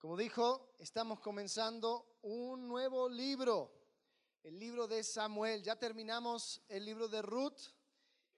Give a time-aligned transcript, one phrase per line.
[0.00, 3.70] Como dijo, estamos comenzando un nuevo libro,
[4.42, 5.62] el libro de Samuel.
[5.62, 7.60] Ya terminamos el libro de Ruth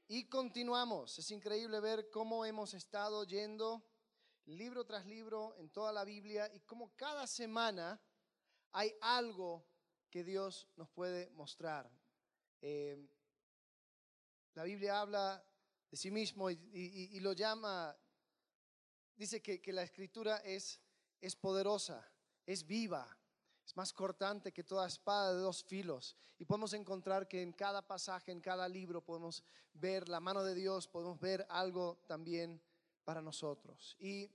[0.08, 1.16] y continuamos.
[1.20, 3.80] Es increíble ver cómo hemos estado yendo
[4.46, 8.02] libro tras libro en toda la Biblia y cómo cada semana
[8.72, 9.64] hay algo
[10.10, 11.88] que Dios nos puede mostrar.
[12.60, 13.08] Eh,
[14.54, 15.46] la Biblia habla
[15.92, 17.96] de sí mismo y, lo llama,
[19.14, 20.81] dice que, que la escritura es
[21.22, 22.06] es poderosa,
[22.44, 23.16] es viva,
[23.64, 26.16] es más cortante que toda espada de dos filos.
[26.38, 30.54] Y podemos encontrar que en cada pasaje, en cada libro, podemos ver la mano de
[30.54, 32.60] Dios, podemos ver algo también
[33.04, 33.96] para nosotros.
[34.00, 34.28] Y,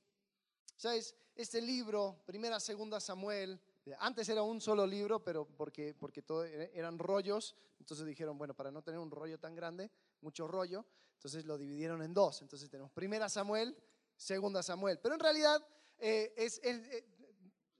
[0.77, 1.13] ¿sabes?
[1.35, 3.59] Este libro, primera, segunda Samuel,
[3.99, 8.53] antes era un solo libro, pero porque, porque todo e, eran rollos, entonces dijeron, bueno,
[8.53, 9.91] para no tener un rollo tan grande,
[10.21, 10.85] mucho rollo,
[11.15, 12.41] entonces lo dividieron en dos.
[12.41, 13.75] Entonces tenemos primera Samuel,
[14.15, 14.99] segunda Samuel.
[14.99, 15.61] Pero en realidad
[15.99, 17.05] eh, es, eh,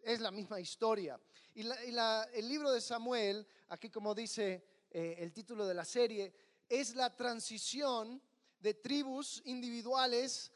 [0.01, 1.19] es, la misma historia.
[1.53, 6.33] Y, el libro de Samuel, aquí como dice eh, el título de la serie,
[6.67, 8.21] es la transición
[8.59, 10.51] de tribus individuales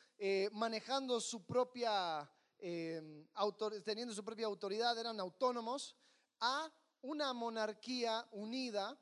[0.51, 5.95] manejando su propia, teniendo su propia autoridad, eran autónomos,
[6.39, 6.71] a
[7.01, 8.99] una monarquía unida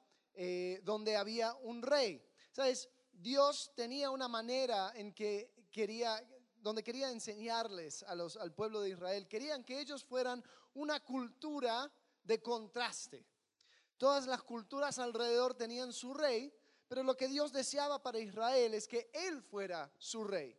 [0.83, 2.25] donde había un rey.
[2.53, 2.87] ¿Sabes?
[3.11, 6.25] Dios tenía una manera en que quería
[6.61, 9.27] donde quería enseñarles al pueblo de Israel.
[9.27, 10.43] Querían que ellos fueran
[10.73, 11.91] una cultura
[12.23, 13.25] de contraste.
[13.97, 16.53] Todas las culturas alrededor tenían su rey,
[16.87, 20.57] pero lo que Dios deseaba para Israel es que Él fuera su rey.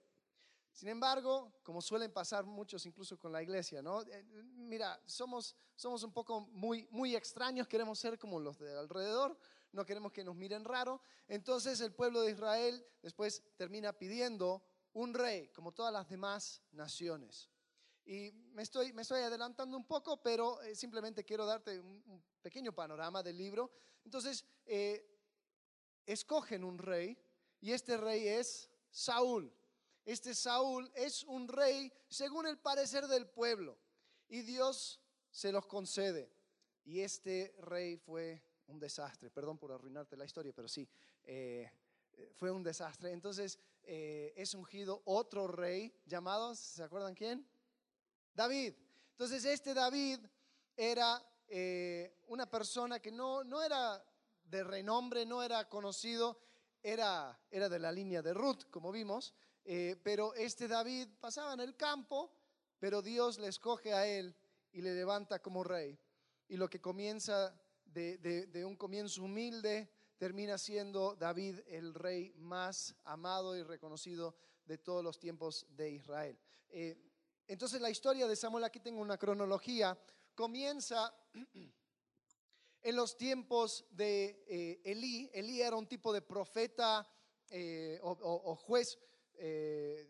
[0.72, 4.02] Sin embargo, como suelen pasar muchos incluso con la iglesia, ¿no?
[4.02, 9.36] Eh, mira, somos, somos un poco muy, muy extraños, queremos ser como los de alrededor,
[9.72, 11.02] no queremos que nos miren raro.
[11.28, 14.62] Entonces el pueblo de Israel después termina pidiendo
[14.94, 17.48] un rey, como todas las demás naciones.
[18.04, 22.72] Y me estoy, me estoy adelantando un poco, pero eh, simplemente quiero darte un, pequeño
[22.72, 23.70] panorama del libro.
[24.04, 25.06] Entonces, eh,
[26.06, 27.16] escogen un rey
[27.60, 29.52] y este rey es Saúl.
[30.04, 33.78] Este Saúl es un rey según el parecer del pueblo
[34.28, 35.00] y Dios
[35.30, 36.32] se los concede.
[36.84, 39.30] Y este rey fue un desastre.
[39.30, 40.88] Perdón por arruinarte la historia, pero sí,
[41.24, 41.70] eh,
[42.34, 43.12] fue un desastre.
[43.12, 47.46] Entonces, eh, es ungido otro rey llamado, ¿se acuerdan quién?
[48.34, 48.74] David.
[49.12, 50.20] Entonces este David
[50.76, 54.04] era eh, una persona que no, no era
[54.44, 56.40] de renombre, no era conocido,
[56.82, 61.60] era, era de la línea de Ruth, como vimos, eh, pero este David pasaba en
[61.60, 62.32] el campo,
[62.78, 64.34] pero Dios le escoge a él
[64.72, 65.98] y le levanta como rey.
[66.48, 67.54] Y lo que comienza
[67.84, 74.36] de, de un comienzo humilde, termina siendo David el rey más amado y reconocido
[74.66, 76.38] de todos los tiempos de Israel.
[76.68, 76.94] Eh,
[77.48, 79.98] entonces la historia de Samuel, aquí tengo una cronología,
[80.34, 81.10] comienza
[82.82, 85.30] en los tiempos de eh, Elí.
[85.32, 87.10] Elí era un tipo de profeta
[87.48, 88.98] eh, o, juez,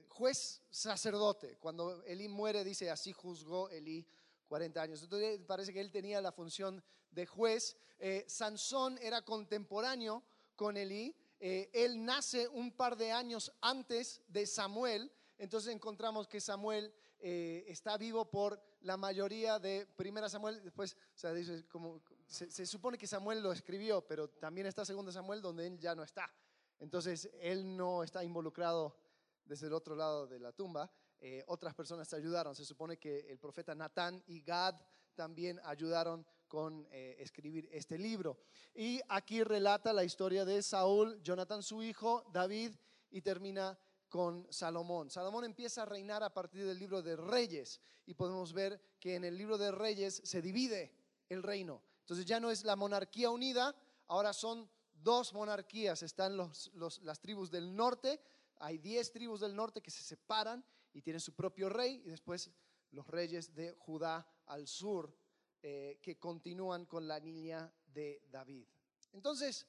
[0.08, 1.56] juez sacerdote.
[1.58, 4.04] Cuando Elí muere, dice, así juzgó Elí
[4.48, 5.02] 40 años.
[5.04, 7.76] Entonces parece que él tenía la función de juez.
[7.98, 10.22] Eh, Sansón era contemporáneo
[10.56, 11.14] con Elí.
[11.38, 15.10] Eh, él nace un par de años antes de Samuel.
[15.38, 20.62] Entonces encontramos que Samuel eh, está vivo por la mayoría de Primera Samuel.
[20.62, 24.84] Después, o sea, dice, como, se, se, supone que Samuel lo escribió, pero también está
[24.84, 26.30] Segunda Samuel donde él ya no está.
[26.78, 28.96] Entonces él no está involucrado
[29.44, 30.90] desde el otro lado de la tumba.
[31.20, 32.54] Eh, otras personas te ayudaron.
[32.54, 34.74] Se supone que el profeta Natán y Gad
[35.14, 38.40] también ayudaron con eh, escribir este libro.
[38.74, 42.72] Y aquí relata la historia de Saúl, Jonathan su hijo, David
[43.12, 43.78] y termina
[44.08, 45.10] con Salomón.
[45.10, 49.24] Salomón empieza a reinar a partir del libro de Reyes y podemos ver que en
[49.24, 50.92] el libro de Reyes se divide
[51.28, 51.84] el reino.
[52.00, 53.72] Entonces ya no es la monarquía unida,
[54.08, 56.02] ahora son dos monarquías.
[56.02, 58.20] Están las tribus del norte,
[58.56, 62.50] hay diez tribus del norte que se separan y tienen su propio rey, y después
[62.90, 65.16] los reyes de Judá al sur,
[65.62, 68.66] eh, que continúan con la niña de David.
[69.12, 69.66] Entonces,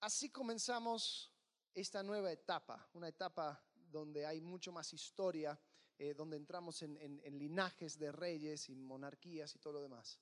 [0.00, 1.32] así comenzamos
[1.74, 5.58] esta nueva etapa, una etapa donde hay mucho más historia,
[5.98, 10.18] eh, donde entramos en, en linajes de reyes y monarquías y todo lo demás.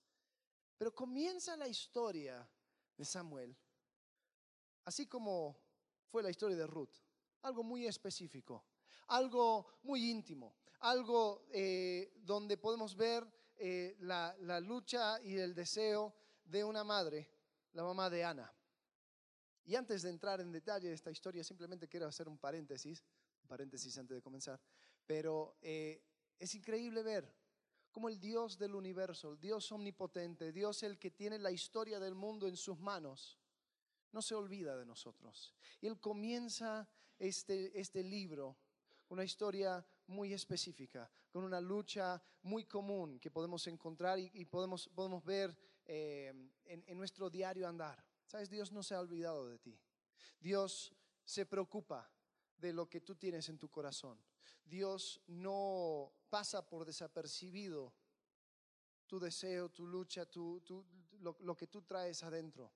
[0.76, 2.48] Pero comienza la historia
[2.96, 3.56] de Samuel,
[4.84, 5.56] así como
[6.10, 7.08] fue la historia de Ruth
[7.42, 8.64] algo muy específico,
[9.08, 13.26] algo muy íntimo, algo eh, donde podemos ver
[13.56, 16.14] eh, la, lucha y el deseo
[16.44, 17.28] de una madre,
[17.72, 18.52] la mamá de Ana.
[19.64, 23.04] Y antes de entrar en detalle de esta historia, simplemente quiero hacer un paréntesis,
[23.42, 24.60] un paréntesis antes de comenzar,
[25.06, 26.04] pero eh,
[26.38, 27.34] Es increíble ver
[27.90, 32.14] cómo el Dios del universo, el Dios omnipotente, Dios el que tiene la historia del
[32.14, 33.40] mundo en sus manos,
[34.12, 35.52] no se olvida de nosotros.
[35.80, 36.88] Y Él comienza
[37.18, 38.56] este, este libro
[39.08, 45.24] una historia muy específica, con una lucha muy común que podemos encontrar y, podemos, podemos
[45.24, 46.32] ver eh,
[46.64, 48.04] en, en nuestro diario andar.
[48.26, 49.78] Sabes, Dios no se ha olvidado de ti.
[50.40, 50.94] Dios
[51.24, 52.10] se preocupa
[52.56, 54.18] de lo que tú tienes en tu corazón.
[54.64, 57.94] Dios no pasa por desapercibido
[59.06, 60.62] tu deseo, tu lucha, tu,
[61.20, 62.72] lo, lo que tú traes adentro.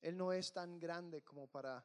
[0.00, 1.84] Él no es tan grande como para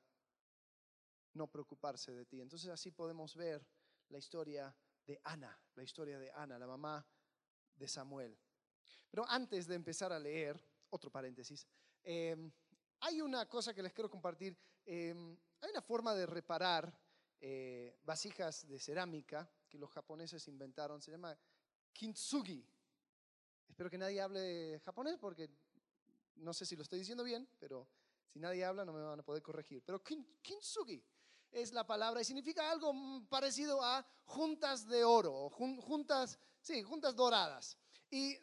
[1.35, 2.41] no preocuparse de ti.
[2.41, 3.65] Entonces así podemos ver
[4.09, 7.05] la historia de Ana, la historia de Ana, la mamá
[7.75, 8.37] de Samuel.
[9.09, 10.59] Pero antes de empezar a leer,
[10.89, 11.67] otro paréntesis,
[12.03, 12.51] em,
[13.01, 14.57] hay una cosa que les quiero compartir.
[14.85, 16.97] Em, hay una forma de reparar
[17.39, 21.37] eh, vasijas de cerámica que los japoneses inventaron, se llama
[21.91, 22.65] kintsugi.
[23.67, 25.49] Espero que nadie hable japonés porque
[26.35, 27.87] no sé si lo estoy diciendo bien, pero
[28.27, 29.83] si nadie habla no me van a poder corregir.
[29.83, 31.03] Pero kintsugi
[31.51, 32.93] es la palabra y significa algo
[33.29, 37.77] parecido a juntas de oro, juntas, sí, juntas doradas.
[38.09, 38.37] Y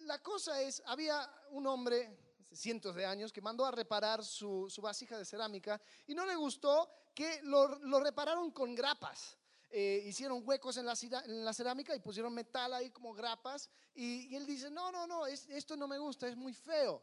[0.00, 2.16] la cosa es, había un hombre,
[2.52, 6.90] cientos de años, que mandó a reparar su, vasija de cerámica y no le gustó
[7.14, 9.36] que lo, repararon con grapas.
[9.70, 10.94] Eh, hicieron huecos en la,
[11.26, 13.68] en la, cerámica y pusieron metal ahí como grapas.
[13.94, 17.02] Y, él dice, no, no, no, esto no me gusta, es muy feo.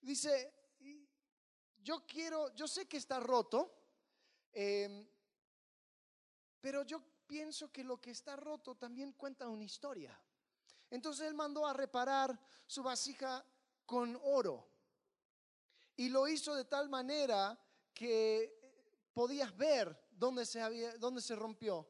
[0.00, 0.54] Dice,
[1.82, 3.79] yo quiero, yo sé que está roto,
[4.52, 5.06] Em,
[6.60, 10.18] pero yo pienso que lo que está roto también cuenta una historia.
[10.90, 13.44] Entonces él mandó a reparar su vasija
[13.86, 14.68] con oro.
[15.96, 17.58] Y lo hizo de tal manera
[17.94, 18.58] que
[19.12, 21.88] podías ver dónde se, había, dónde se rompió.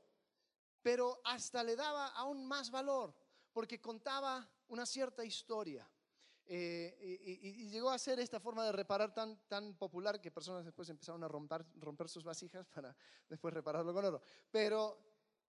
[0.82, 3.14] Pero hasta le daba aún más valor,
[3.52, 5.88] porque contaba una cierta historia.
[6.52, 10.88] Eh, y, llegó a ser esta forma de reparar tan, tan popular que personas después
[10.88, 12.96] empezaron a romper, romper sus vasijas para
[13.28, 14.20] después repararlo con oro.
[14.50, 14.98] Pero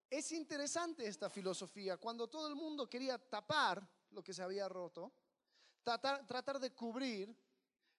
[0.07, 1.97] es interesante esta filosofía.
[1.97, 5.11] Cuando todo el mundo quería tapar lo que se había roto,
[5.81, 7.35] tratar, tratar de cubrir,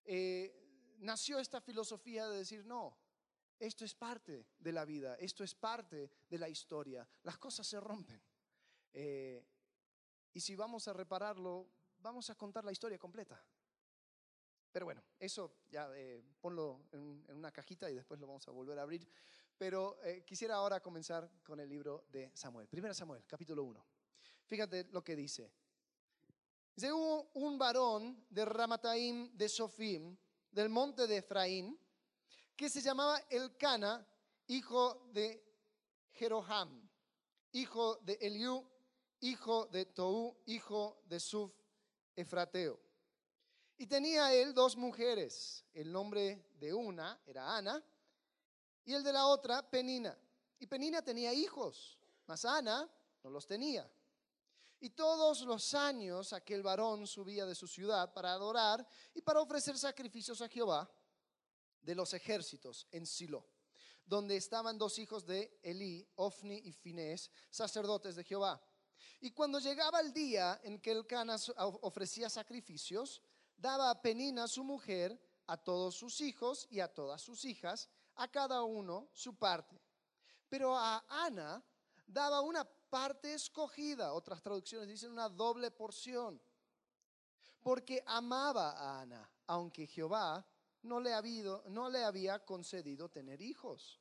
[0.05, 2.97] eh, nació esta filosofía de decir, no,
[3.59, 7.81] esto es parte de la vida, esto es parte de la historia, las cosas se
[7.81, 8.23] rompen.
[8.93, 9.45] Eh,
[10.33, 11.67] y si vamos a repararlo,
[12.03, 13.41] vamos a contar la historia completa.
[14.73, 18.79] Pero bueno, eso ya eh, ponlo en, una cajita y después lo vamos a volver
[18.79, 19.07] a abrir.
[19.57, 22.67] Pero eh, quisiera ahora comenzar con el libro de Samuel.
[22.69, 23.87] Primera Samuel, capítulo 1.
[24.47, 25.53] Fíjate lo que dice.
[26.75, 30.17] Dice, hubo un varón de Ramataim de Sofim,
[30.51, 31.79] del monte de Efraín,
[32.57, 34.07] que se llamaba Elcana,
[34.47, 35.45] hijo de
[36.13, 36.89] Jeroham,
[37.53, 38.67] hijo de Eliú,
[39.21, 41.53] hijo de Tou, hijo de Suf,
[42.17, 42.79] Efrateo.
[43.79, 45.65] Y tenía él dos mujeres.
[45.75, 47.83] El nombre de una era Ana
[48.85, 50.17] y el de la otra Penina.
[50.59, 52.89] Y Penina tenía hijos, mas Ana
[53.23, 53.91] no los tenía.
[54.81, 59.79] Y todos los años aquel varón subía de su ciudad para adorar y para ofrecer
[59.79, 60.91] sacrificios a Jehová
[61.81, 63.47] de los ejércitos en Silo,
[64.05, 68.61] donde estaban dos hijos de Elí, Ofni y Finés, sacerdotes de Jehová.
[69.21, 73.23] Y cuando llegaba el día en que el Cana ofrecía sacrificios,
[73.57, 78.29] daba a Penina su mujer, a todos sus hijos y a todas sus hijas, a
[78.29, 79.81] cada uno su parte.
[80.49, 81.63] Pero a Ana
[82.07, 86.41] daba una parte escogida, otras traducciones dicen una doble porción,
[87.63, 90.45] porque amaba a Ana, aunque Jehová
[90.83, 91.13] no le,
[91.69, 94.01] no le había concedido tener hijos.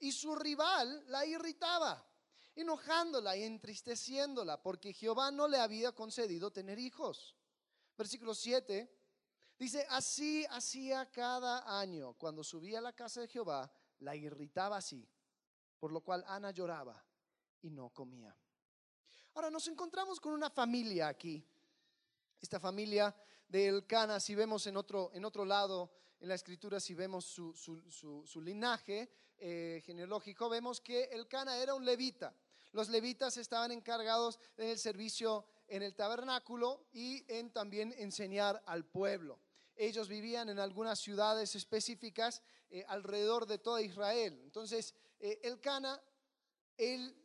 [0.00, 2.04] Y su rival la irritaba
[2.54, 7.36] enojándola y entristeciéndola, porque Jehová no le había concedido tener hijos.
[7.96, 8.90] Versículo 7
[9.58, 15.08] dice, así hacía cada año, cuando subía a la casa de Jehová, la irritaba así,
[15.78, 17.04] por lo cual Ana lloraba
[17.62, 18.36] y no comía.
[19.34, 21.44] Ahora nos encontramos con una familia aquí,
[22.40, 23.14] esta familia
[23.48, 27.52] de Elcana, si vemos en otro, en otro lado en la escritura, si vemos su,
[27.54, 32.34] su, linaje eh, genealógico, vemos que Elcana era un levita.
[32.74, 38.84] Los levitas estaban encargados en el servicio en el tabernáculo y en también enseñar al
[38.84, 39.38] pueblo.
[39.76, 44.40] Ellos vivían en algunas ciudades específicas eh, alrededor de toda Israel.
[44.42, 46.02] Entonces, eh, el Cana,
[46.76, 47.16] él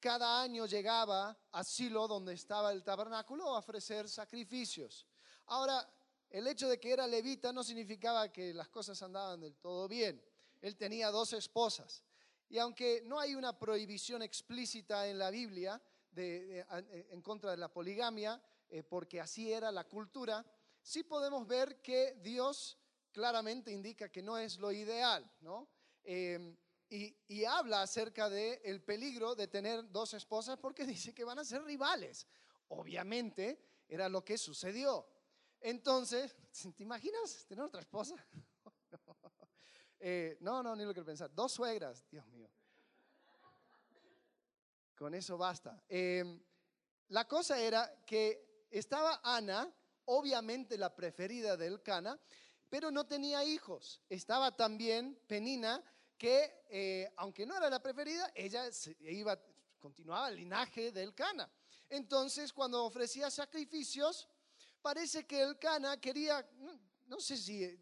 [0.00, 5.06] cada año llegaba a Silo, donde estaba el tabernáculo, a ofrecer sacrificios.
[5.46, 5.90] Ahora,
[6.28, 10.22] el hecho de que era levita no significaba que las cosas andaban del todo bien.
[10.60, 12.04] Él tenía dos esposas
[12.50, 15.80] Y aunque no hay una prohibición explícita en la Biblia
[16.16, 20.44] en contra de la poligamia, eh, porque así era la cultura,
[20.82, 22.76] sí podemos ver que Dios
[23.12, 25.68] claramente indica que no es lo ideal, ¿no?
[26.02, 26.56] Em,
[26.88, 31.44] y, habla acerca del el peligro de tener dos esposas porque dice que van a
[31.44, 32.26] ser rivales.
[32.68, 35.06] Obviamente era lo que sucedió.
[35.60, 36.34] Entonces,
[36.76, 38.16] ¿te imaginas tener otra esposa?
[40.00, 41.30] Eh, no, no, ni lo quiero pensar.
[41.34, 42.48] Dos suegras, Dios mío.
[44.96, 45.82] Con eso basta.
[45.88, 46.40] Em,
[47.08, 49.72] la cosa era que estaba Ana,
[50.06, 52.18] obviamente la preferida del Cana,
[52.68, 54.00] pero no tenía hijos.
[54.08, 55.82] Estaba también Penina,
[56.16, 58.68] que eh, aunque no era la preferida, ella
[59.00, 59.38] iba,
[59.78, 61.50] continuaba el linaje del Cana.
[61.88, 64.28] Entonces, cuando ofrecía sacrificios,
[64.80, 66.48] parece que el Cana quería,
[67.06, 67.78] no, sé si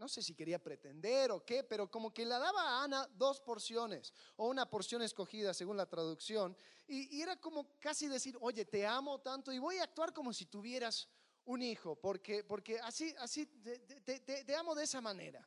[0.00, 3.38] no sé si quería pretender o qué, pero como que le daba a Ana dos
[3.38, 6.56] porciones o una porción escogida según la traducción.
[6.88, 10.46] Y, era como casi decir, oye, te amo tanto y voy a actuar como si
[10.46, 11.06] tuvieras
[11.44, 15.46] un hijo, porque, porque así, así te, amo de esa manera.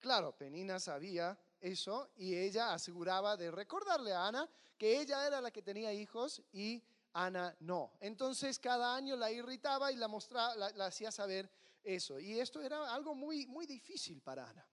[0.00, 5.52] Claro, Penina sabía eso y ella aseguraba de recordarle a Ana que ella era la
[5.52, 7.92] que tenía hijos y Ana no.
[8.00, 11.48] Entonces cada año la irritaba y la, mostraba, la, hacía saber
[11.82, 12.18] eso.
[12.18, 14.66] Y esto era algo muy, muy difícil para Ana.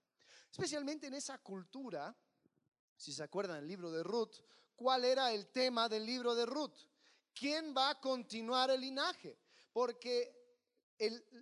[0.51, 2.15] Especialmente en esa cultura,
[2.95, 4.35] si se acuerdan del libro de Ruth,
[4.75, 6.77] ¿cuál era el tema del libro de Ruth?
[7.33, 9.37] ¿Quién va a continuar el linaje?
[9.71, 10.35] Porque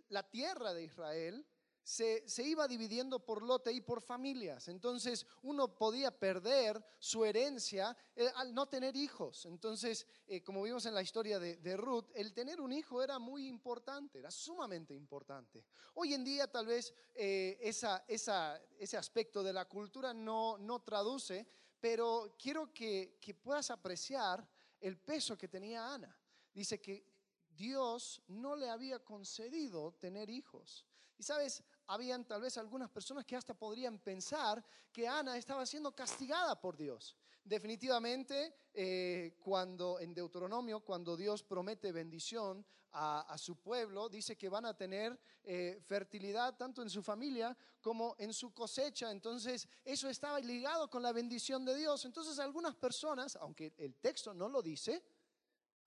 [0.09, 1.45] la tierra de Israel
[1.85, 4.67] se, iba dividiendo por lote y por familias.
[4.69, 9.45] Entonces uno podía perder su herencia eh, al no tener hijos.
[9.45, 13.47] Entonces, eh, como vimos en la historia de, Ruth, el tener un hijo era muy
[13.47, 15.63] importante, era sumamente importante.
[15.93, 21.45] Hoy en día tal vez eh, ese aspecto de la cultura no, no traduce,
[21.79, 24.47] pero quiero que, que puedas apreciar
[24.81, 26.17] el peso que tenía Ana.
[26.51, 27.05] Dice que
[27.47, 30.87] Dios no le había concedido tener hijos.
[31.17, 35.95] Y sabes, habían tal vez algunas personas que hasta podrían pensar que Ana estaba siendo
[35.95, 37.15] castigada por Dios.
[37.43, 42.65] Definitivamente, eh, cuando en Deuteronomio, cuando Dios promete bendición
[42.97, 48.15] a, su pueblo, dice que van a tener eh, fertilidad tanto en su familia como
[48.17, 49.11] en su cosecha.
[49.11, 52.05] Entonces, eso estaba ligado con la bendición de Dios.
[52.05, 55.03] Entonces, algunas personas, aunque el texto no lo dice,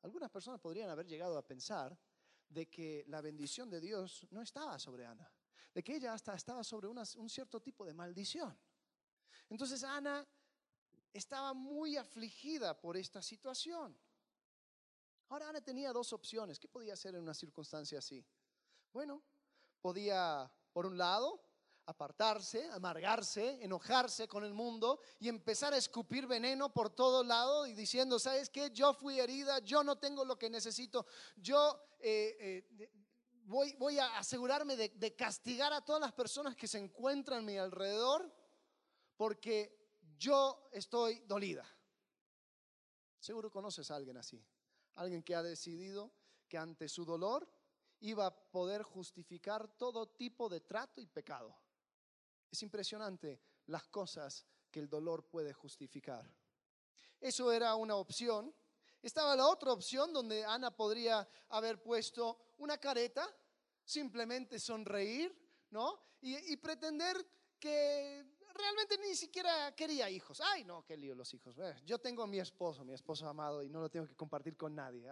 [0.03, 1.99] algunas personas podrían haber llegado a pensar
[2.49, 5.31] de que la bendición de Dios no estaba sobre Ana,
[5.75, 8.59] de que ella hasta estaba sobre un cierto tipo de maldición.
[9.49, 10.27] Entonces Ana
[11.13, 13.99] estaba muy afligida por esta situación.
[15.29, 16.59] Ahora Ana tenía dos opciones.
[16.59, 18.25] ¿Qué podía hacer en una circunstancia así?
[18.93, 19.23] Bueno,
[19.81, 21.41] podía, por un lado,
[21.89, 27.75] apartarse, amargarse, enojarse con el mundo y empezar a escupir veneno por todo lado y
[27.75, 28.71] diciendo, ¿sabes qué?
[28.71, 31.07] Yo fui herida, yo no tengo lo que necesito,
[31.37, 32.91] yo eh, eh,
[33.49, 37.57] voy, a asegurarme de, de castigar a todas las personas que se encuentran a mi
[37.57, 38.31] alrededor
[39.17, 41.67] porque yo estoy dolida.
[43.19, 44.45] Seguro conoces a alguien así,
[44.95, 46.13] alguien que ha decidido
[46.47, 47.51] que ante su dolor
[48.01, 51.57] iba a poder justificar todo tipo de trato y pecado.
[52.51, 56.31] Es impresionante las cosas que el dolor puede justificar.
[57.21, 58.55] Eso era una opción.
[59.03, 63.29] Estaba la otra opción donde Ana podría haber puesto una careta,
[63.85, 65.35] simplemente sonreír,
[65.71, 66.01] ¿no?
[66.21, 67.17] Y, pretender
[67.61, 70.41] que realmente ni siquiera quería hijos.
[70.41, 71.55] Ay, no, qué lío los hijos.
[71.85, 74.75] Yo tengo a mi esposo, mi esposo amado, y no lo tengo que compartir con
[74.75, 75.09] nadie.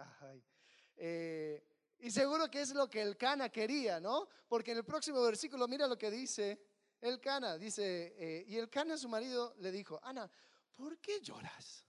[0.97, 1.65] Eh,
[1.99, 4.27] y seguro que es lo que el Cana quería, ¿no?
[4.49, 6.61] Porque en el próximo versículo, mira lo que dice.
[6.99, 10.29] El Cana dice, eh, y el Cana, su marido, le dijo, Ana,
[10.75, 11.86] ¿por qué lloras?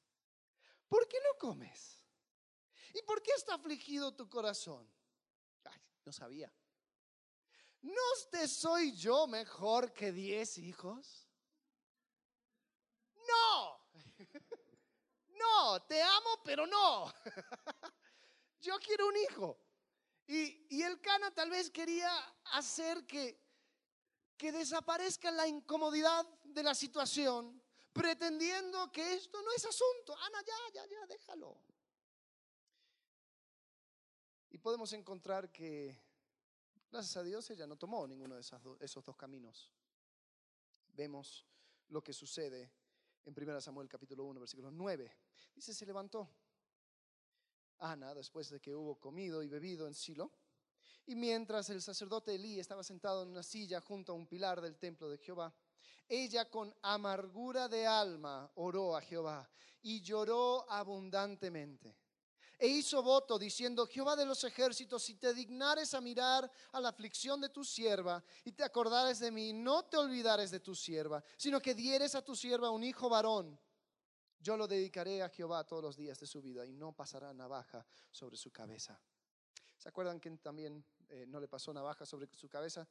[0.89, 2.03] ¿Por qué no comes?
[2.95, 4.91] ¿Y por qué está afligido tu corazón?
[5.65, 6.53] Ay, no sabía.
[7.83, 11.29] ¿No te soy yo mejor que diez hijos?
[13.27, 13.81] No.
[15.41, 17.15] No, te amo, pero no.
[18.61, 19.57] Yo quiero un hijo.
[20.27, 22.11] Y, y el Cana tal vez quería
[22.47, 23.41] hacer que
[24.39, 27.61] que desaparezca la incomodidad de la situación,
[27.99, 30.17] pretendiendo que esto no es asunto.
[30.17, 31.61] Ana, ya, ya, ya, déjalo.
[34.51, 35.99] Y podemos encontrar que,
[36.91, 39.73] gracias a Dios, ella no tomó ninguno de esos dos caminos.
[40.95, 41.45] Vemos
[41.89, 42.73] lo que sucede
[43.25, 45.17] en 1 Samuel capítulo 1, versículo 9.
[45.55, 46.31] Dice, se levantó
[47.79, 50.33] Ana después de que hubo comido y bebido en Silo
[51.07, 54.77] y mientras el sacerdote Elí estaba sentado en una silla junto a un pilar del
[54.77, 55.55] templo de Jehová,
[56.09, 59.49] Ella con amargura de alma oró a Jehová
[59.83, 61.97] y lloró abundantemente.
[62.59, 66.89] E hizo voto diciendo, Jehová de los ejércitos, si te dignares a mirar a la
[66.89, 71.23] aflicción de tu sierva y te acordares de mí, no te olvidares de tu sierva,
[71.37, 73.61] sino que dieres a tu sierva un hijo varón,
[74.41, 77.85] yo lo dedicaré a Jehová todos los días de su vida y no pasará navaja
[78.11, 79.01] sobre su cabeza.
[79.77, 82.89] ¿Se acuerdan que también eh, no le pasó navaja sobre su cabeza?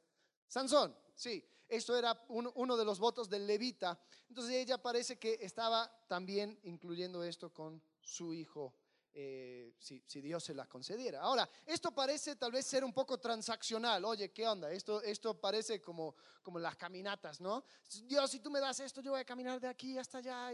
[0.48, 4.00] Sansón, sí, esto era uno de los votos del levita.
[4.28, 8.74] Entonces ella parece que estaba también incluyendo esto con su hijo
[9.20, 11.20] eh, si, Dios se la concediera.
[11.20, 14.04] Ahora, esto parece tal vez ser un poco transaccional.
[14.04, 14.70] Oye, ¿qué onda?
[14.70, 17.64] Esto, esto parece como, como las caminatas, ¿no?
[18.04, 20.52] Dios, si tú me das esto, yo voy a caminar de aquí hasta allá,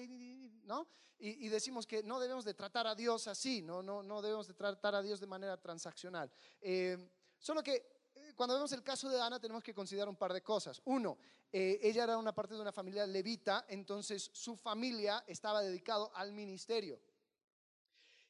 [0.62, 0.88] ¿no?
[1.18, 4.54] Y, decimos que no debemos de tratar a Dios así, no, no, no debemos de
[4.54, 6.30] tratar a Dios de manera transaccional.
[6.60, 6.96] Eh,
[7.38, 8.03] solo que
[8.34, 10.80] cuando vemos el caso de Ana tenemos que considerar un par de cosas.
[10.84, 11.18] Uno,
[11.50, 17.00] ella era una parte de una familia levita, entonces su familia estaba dedicado al ministerio.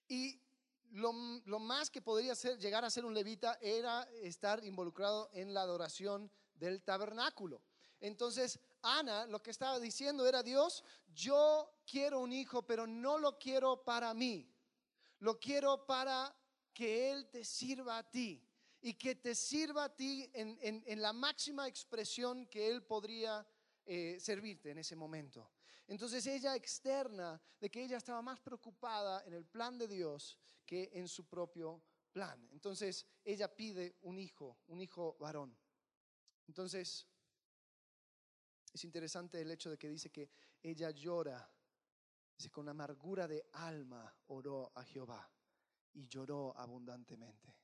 [0.08, 0.40] Y
[0.92, 5.62] lo, más que podría ser, llegar a ser un levita era estar involucrado en la
[5.62, 7.62] adoración del tabernáculo.
[8.00, 10.84] Entonces, Ana lo que estaba diciendo era, Dios,
[11.14, 14.48] yo quiero un hijo, pero no lo quiero para mí.
[15.20, 16.34] Lo quiero para
[16.72, 18.42] que Él te sirva a ti
[18.84, 23.44] y que te sirva a ti en, la máxima expresión que Él podría
[23.86, 25.52] eh, servirte en ese momento.
[25.86, 30.90] Entonces ella externa de que ella estaba más preocupada en el plan de Dios que
[30.92, 32.46] en su propio plan.
[32.52, 35.56] Entonces ella pide un hijo, un hijo varón.
[36.46, 37.06] Entonces
[38.70, 40.28] es interesante el hecho de que dice que
[40.62, 41.50] ella llora,
[42.36, 45.26] dice con amargura de alma oró a Jehová
[45.94, 47.63] y lloró abundantemente.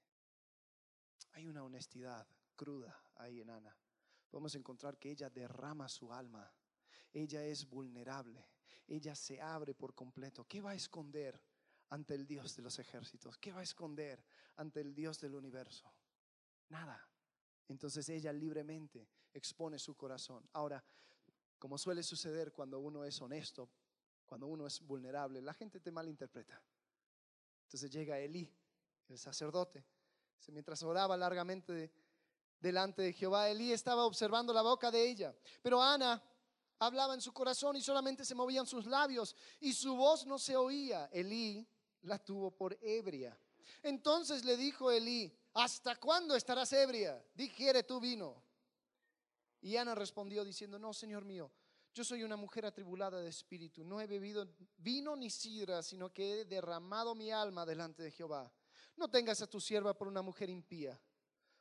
[1.33, 3.77] Hay una honestidad cruda ahí en Ana.
[4.29, 6.53] Podemos encontrar que ella derrama su alma
[7.13, 8.49] ella es vulnerable.
[8.87, 10.45] Ella se abre por completo.
[10.47, 11.41] ¿Qué va a esconder
[11.91, 13.39] ante el Dios de los ejércitos?
[13.39, 14.25] ¿Qué va a esconder
[14.57, 15.93] ante el Dios del universo?
[16.69, 17.09] Nada.
[17.69, 20.49] Entonces ella libremente expone su corazón.
[20.53, 20.83] Ahora,
[21.59, 23.71] como suele suceder cuando uno es honesto,
[24.25, 26.61] cuando uno es vulnerable, la gente te malinterpreta.
[27.64, 28.53] Entonces llega Elí,
[29.09, 29.85] el sacerdote.
[30.48, 31.92] Mientras oraba largamente
[32.59, 35.35] delante de Jehová, Elí estaba observando la boca de ella.
[35.62, 36.22] Pero Ana
[36.79, 40.57] hablaba en su corazón y solamente se movían sus labios y su voz no se
[40.57, 41.09] oía.
[41.12, 41.66] Elí
[42.03, 43.38] la tuvo por ebria.
[43.83, 47.22] Entonces le dijo Elí, ¿hasta cuándo estarás ebria?
[47.35, 48.42] Digiere tu vino.
[49.62, 51.50] Y Ana respondió diciendo, no, Señor mío,
[51.92, 54.48] yo soy una mujer atribulada de espíritu, no he bebido
[54.79, 58.50] vino ni sidra, sino que he derramado mi alma delante de Jehová.
[58.96, 61.00] No tengas a tu sierva por una mujer impía,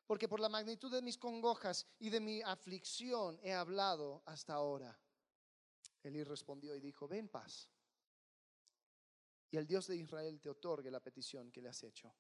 [0.06, 5.00] porque por la magnitud de mis congojas y de mi aflicción he hablado hasta ahora.
[6.04, 7.70] Elí respondió y dijo, ven paz.
[9.52, 12.14] Y el Dios de Israel te otorgue la petición que le has hecho.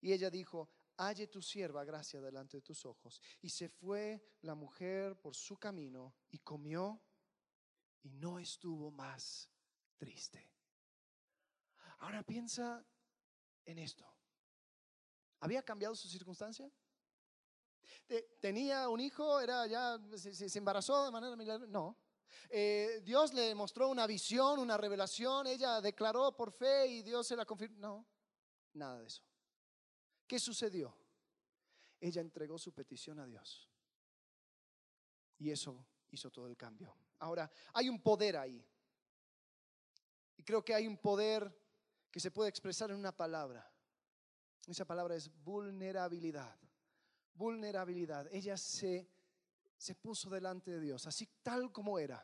[0.00, 3.20] Y ella dijo, halle tu sierva gracia delante de tus ojos.
[3.42, 7.00] Y se fue la mujer por su camino y comió
[8.02, 9.50] y no estuvo más
[9.98, 10.50] triste.
[11.98, 12.84] Ahora piensa
[13.70, 14.04] en esto.
[15.40, 16.70] ¿Había cambiado su circunstancia?
[18.40, 19.40] ¿Tenía un hijo?
[19.40, 21.70] ¿Era ya, se, embarazó de manera milagrosa?
[21.70, 21.96] No.
[22.48, 27.36] Eh, Dios le mostró una visión, una revelación, ella declaró por fe y Dios se
[27.36, 27.78] la confirmó.
[27.78, 28.06] No,
[28.74, 29.22] nada de eso.
[30.26, 30.96] ¿Qué sucedió?
[32.00, 33.68] Ella entregó su petición a Dios.
[35.38, 36.94] Y eso hizo todo el cambio.
[37.18, 38.64] Ahora, hay un poder ahí.
[40.36, 41.54] Y creo que hay un poder
[42.10, 43.70] que se puede expresar en una palabra.
[44.66, 46.56] Esa palabra es vulnerabilidad.
[47.34, 48.26] Vulnerabilidad.
[48.32, 49.08] Ella se
[49.80, 52.22] se puso delante de Dios, así tal como era.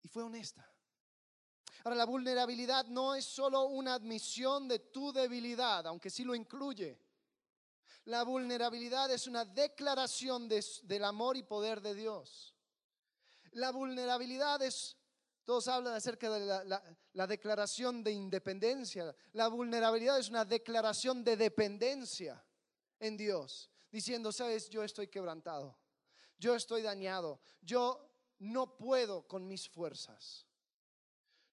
[0.00, 0.64] Y fue honesta.
[1.82, 7.00] Ahora, la vulnerabilidad no es solo una admisión de tu debilidad, aunque sí lo incluye.
[8.04, 12.54] La vulnerabilidad es una declaración del amor y poder de Dios.
[13.50, 14.96] La vulnerabilidad es,
[15.46, 16.82] todos hablan acerca de la,
[17.12, 19.14] la declaración de independencia.
[19.32, 22.44] La vulnerabilidad es una declaración de dependencia
[22.98, 25.78] en Dios diciendo, sabes, yo estoy quebrantado,
[26.36, 30.46] yo estoy dañado, yo no puedo con mis fuerzas.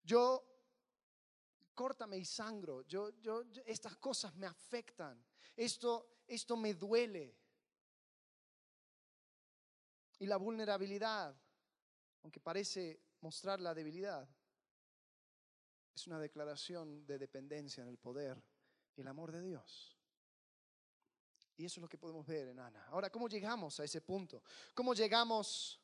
[0.03, 0.43] Yo,
[1.75, 5.23] córtame y sangro, yo, yo, estas cosas me afectan,
[5.55, 7.37] esto, esto me duele.
[10.17, 11.39] Y la vulnerabilidad,
[12.23, 14.27] aunque parece mostrar la debilidad,
[15.95, 18.43] es una declaración de dependencia en el poder
[18.97, 19.97] y el amor de Dios.
[21.55, 22.85] Y eso es lo que podemos ver en Ana.
[22.87, 24.43] Ahora, ¿cómo llegamos a ese punto?
[24.73, 25.79] ¿Cómo llegamos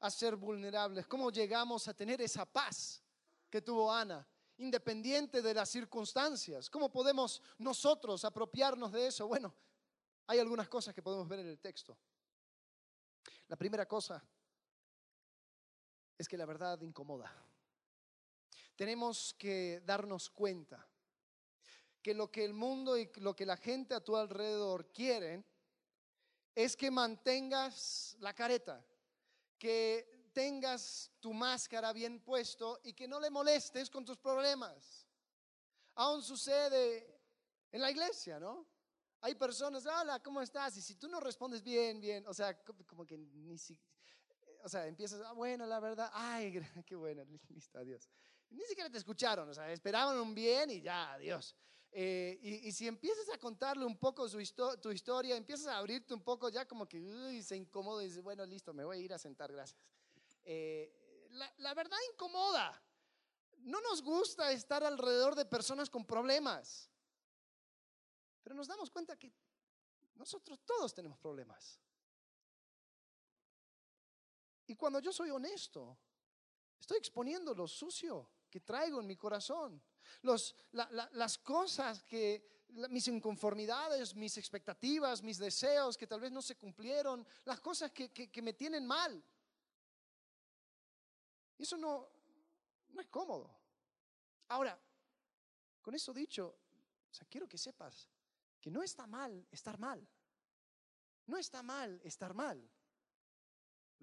[0.00, 1.06] a ser vulnerables?
[1.06, 3.02] ¿Cómo llegamos a tener esa paz
[3.48, 6.68] que tuvo Ana, independiente de las circunstancias?
[6.68, 9.26] ¿Cómo podemos nosotros apropiarnos de eso?
[9.26, 9.54] Bueno,
[10.26, 11.96] hay algunas cosas que podemos ver en el texto.
[13.48, 14.22] La primera cosa
[16.18, 17.32] es que la verdad incomoda.
[18.76, 20.86] Tenemos que darnos cuenta
[22.02, 25.44] que lo que el mundo y lo que la gente a tu alrededor quieren
[26.54, 28.84] es que mantengas la careta,
[29.58, 35.06] que tengas tu máscara bien puesto y que no le molestes con tus problemas.
[35.94, 37.20] Aún sucede
[37.70, 38.66] en la iglesia, ¿no?
[39.20, 40.76] Hay personas, hola, ¿cómo estás?
[40.76, 43.78] Y si tú no respondes bien, bien, o sea, como que ni si,
[44.64, 48.08] o sea, empiezas, ah, bueno, la verdad, ay, qué bueno, listo, adiós.
[48.48, 51.54] Ni siquiera te escucharon, o sea, esperaban un bien y ya, adiós.
[51.92, 54.38] Eh, y, si empiezas a contarle un poco su
[54.80, 58.22] tu historia, empiezas a abrirte un poco, ya como que uy, se incomoda y dices,
[58.22, 59.78] bueno, listo, me voy a ir a sentar, gracias.
[60.42, 62.82] Eh, la, la verdad incomoda.
[63.58, 66.90] No nos gusta estar alrededor de personas con problemas.
[68.42, 69.32] Pero nos damos cuenta que
[70.14, 71.78] nosotros todos tenemos problemas.
[74.66, 75.96] Y cuando yo soy honesto,
[76.80, 79.82] estoy exponiendo lo sucio que traigo en mi corazón,
[80.22, 87.26] las cosas que, mis inconformidades, mis expectativas, mis deseos que tal vez no se cumplieron,
[87.44, 89.22] las cosas que, me tienen mal.
[91.58, 92.08] Eso no,
[92.98, 93.50] es cómodo.
[94.48, 94.78] Ahora,
[95.82, 96.56] con eso dicho,
[97.28, 98.08] quiero que sepas
[98.60, 100.06] que no está mal estar mal.
[101.26, 102.70] No está mal estar mal.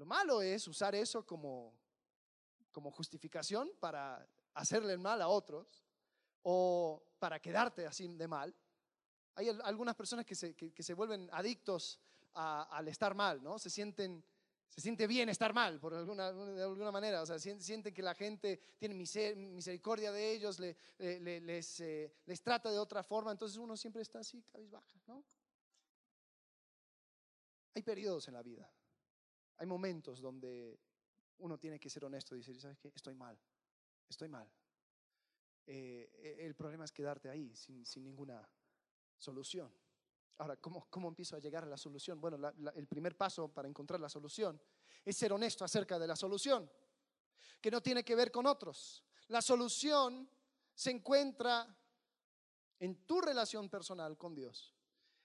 [0.02, 1.78] Lo malo es usar eso como,
[2.72, 5.86] como justificación para hacerle mal a otros
[6.42, 8.52] o para quedarte así de mal.
[9.36, 12.02] Hay algunas personas que se, que, se vuelven adictos
[12.34, 13.60] al estar mal, ¿no?
[13.60, 14.26] Se sienten,
[14.70, 17.22] se siente bien estar mal, por alguna, de alguna manera.
[17.22, 22.80] O sea, sienten que la gente tiene misericordia de ellos, les, eh, les trata de
[22.80, 25.24] otra forma, entonces uno siempre está así, cabizbaja, ¿no?
[27.76, 28.68] Hay periodos en la vida,
[29.62, 30.80] hay momentos donde
[31.38, 32.92] uno tiene que ser honesto y decir, ¿sabes qué?
[32.96, 33.40] Estoy mal,
[34.10, 34.52] estoy mal.
[35.68, 38.42] Eh, el problema es quedarte ahí sin, sin ninguna
[39.20, 39.72] solución.
[40.40, 42.20] Ahora, ¿cómo, ¿cómo, empiezo a llegar a la solución?
[42.20, 44.60] Bueno, el primer paso para encontrar la solución
[45.06, 46.68] es ser honesto acerca de la solución,
[47.62, 49.04] que no tiene que ver con otros.
[49.28, 50.28] La solución
[50.74, 51.68] se encuentra
[52.80, 54.74] en tu relación personal con Dios.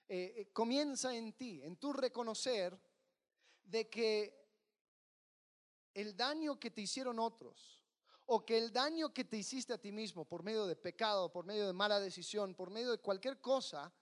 [0.07, 2.79] Eh, eh, comienza en ti, en tu reconocer
[3.67, 4.33] de que
[5.93, 7.83] el daño que te hicieron otros
[8.25, 11.45] o que el daño que te hiciste a ti mismo por medio de pecado, por
[11.45, 13.93] medio de mala decisión, por medio de cualquier cosa,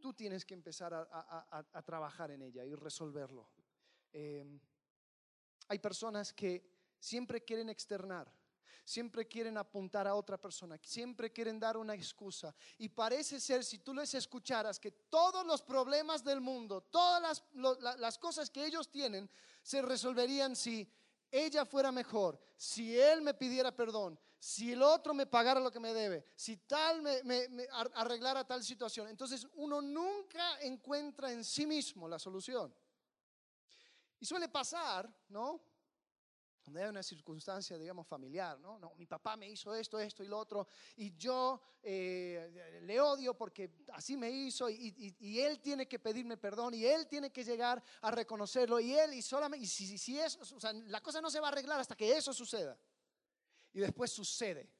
[0.00, 3.48] tú tienes que empezar a, trabajar en ella y resolverlo.
[4.12, 4.60] Em,
[5.68, 8.32] hay personas que siempre quieren externar,
[8.84, 12.54] siempre quieren apuntar a otra persona, siempre quieren dar una excusa.
[12.78, 17.98] Y parece ser, si tú les escucharas, que todos los problemas del mundo, todas las,
[17.98, 19.28] las cosas que ellos tienen,
[19.62, 20.90] se resolverían si
[21.30, 25.78] ella fuera mejor, si él me pidiera perdón, si el otro me pagara lo que
[25.78, 27.22] me debe, si tal me,
[27.94, 29.06] arreglara tal situación.
[29.06, 32.74] Entonces uno nunca encuentra en sí mismo la solución.
[34.18, 35.60] Y suele pasar, ¿no?
[36.64, 38.78] Donde hay una circunstancia, digamos, familiar, ¿no?
[38.78, 43.36] No, mi papá me hizo esto, esto y lo otro, y yo eh, le odio
[43.36, 47.82] porque así me hizo, y, él tiene que pedirme perdón, y él tiene que llegar
[48.00, 51.30] a reconocerlo, y él, y solamente, y si, si eso, o sea, la cosa no
[51.30, 52.78] se va a arreglar hasta que eso suceda
[53.72, 54.70] y después sucede.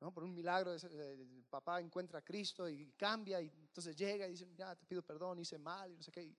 [0.00, 0.12] ¿no?
[0.12, 4.48] Por un milagro, el papá encuentra a Cristo y cambia y entonces llega y dice,
[4.54, 6.22] ya te pido perdón, hice mal y no sé qué.
[6.22, 6.34] Y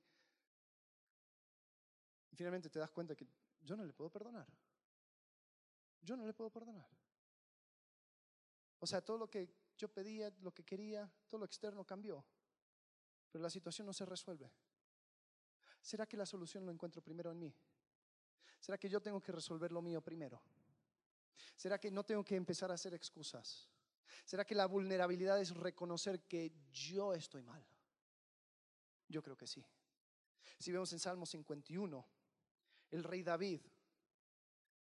[2.36, 3.28] finalmente te das cuenta que
[3.62, 4.48] yo no le puedo perdonar.
[6.02, 6.90] Yo no le puedo perdonar.
[8.80, 12.26] O sea, todo lo que yo pedía, lo que quería, todo lo externo cambió,
[13.32, 14.52] pero la situación no se resuelve.
[15.82, 17.56] ¿Será que la solución lo encuentro primero en mí?
[18.60, 20.42] ¿Será que yo tengo que resolver lo mío primero?
[21.56, 23.70] ¿Será que no tengo que empezar a hacer excusas?
[24.26, 27.66] ¿Será que la vulnerabilidad es reconocer que yo estoy mal?
[29.08, 29.66] Yo creo que sí.
[30.60, 32.06] Si vemos en Salmo 51,
[32.92, 33.62] el rey David,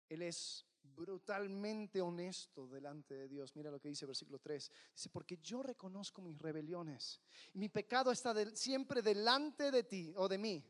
[0.10, 3.56] él es brutalmente honesto delante de Dios.
[3.56, 4.72] Mira lo que dice versículo 3.
[4.94, 7.22] Dice, porque yo reconozco mis rebeliones.
[7.54, 10.64] Mi pecado está siempre delante de ti o de mí.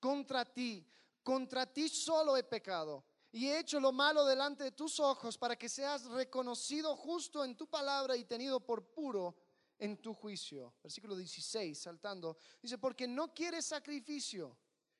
[0.00, 0.86] Contra ti,
[1.22, 5.56] contra ti solo he pecado y he hecho lo malo delante de tus ojos para
[5.56, 9.36] que seas reconocido justo en tu palabra y tenido por puro
[9.78, 10.74] en tu juicio.
[10.82, 14.56] Versículo 16, saltando, dice, porque no quieres sacrificio,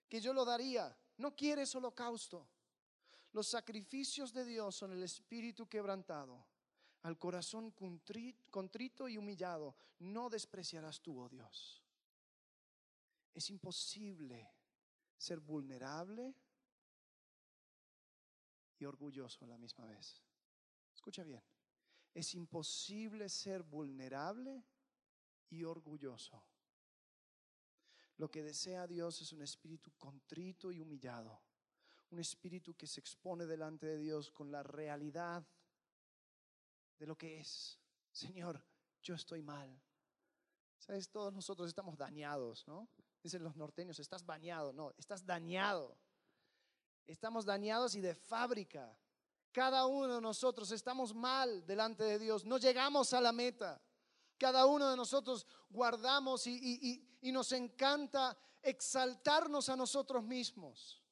[0.09, 0.97] que yo lo daría.
[1.19, 2.47] No quieres holocausto.
[3.33, 6.47] Los sacrificios de Dios son el espíritu quebrantado,
[7.03, 7.73] al corazón
[8.51, 9.77] contrito y humillado.
[9.99, 11.83] No despreciarás tú, oh Dios.
[13.35, 14.51] Es imposible
[15.19, 16.35] ser vulnerable
[18.79, 20.23] y orgulloso a la misma vez.
[20.95, 21.43] Escucha bien,
[22.15, 24.65] es imposible ser vulnerable
[25.51, 26.43] y orgulloso.
[28.19, 31.43] Lo que desea Dios es un espíritu contrito y humillado,
[32.11, 35.47] un espíritu que se expone delante de Dios con la realidad
[36.99, 37.79] de lo que es.
[38.11, 38.63] Señor,
[39.03, 39.83] yo estoy mal.
[40.79, 42.89] Sabes, todos nosotros estamos dañados, ¿no?
[43.23, 44.73] Dicen los norteños, estás bañado.
[44.73, 45.99] No, estás dañado.
[47.07, 48.99] Estamos dañados y de fábrica.
[49.53, 52.45] Cada uno de nosotros estamos mal delante de Dios.
[52.45, 53.81] No llegamos a la meta.
[54.39, 61.03] Cada uno de nosotros guardamos y, nos encanta exaltarnos a nosotros mismos.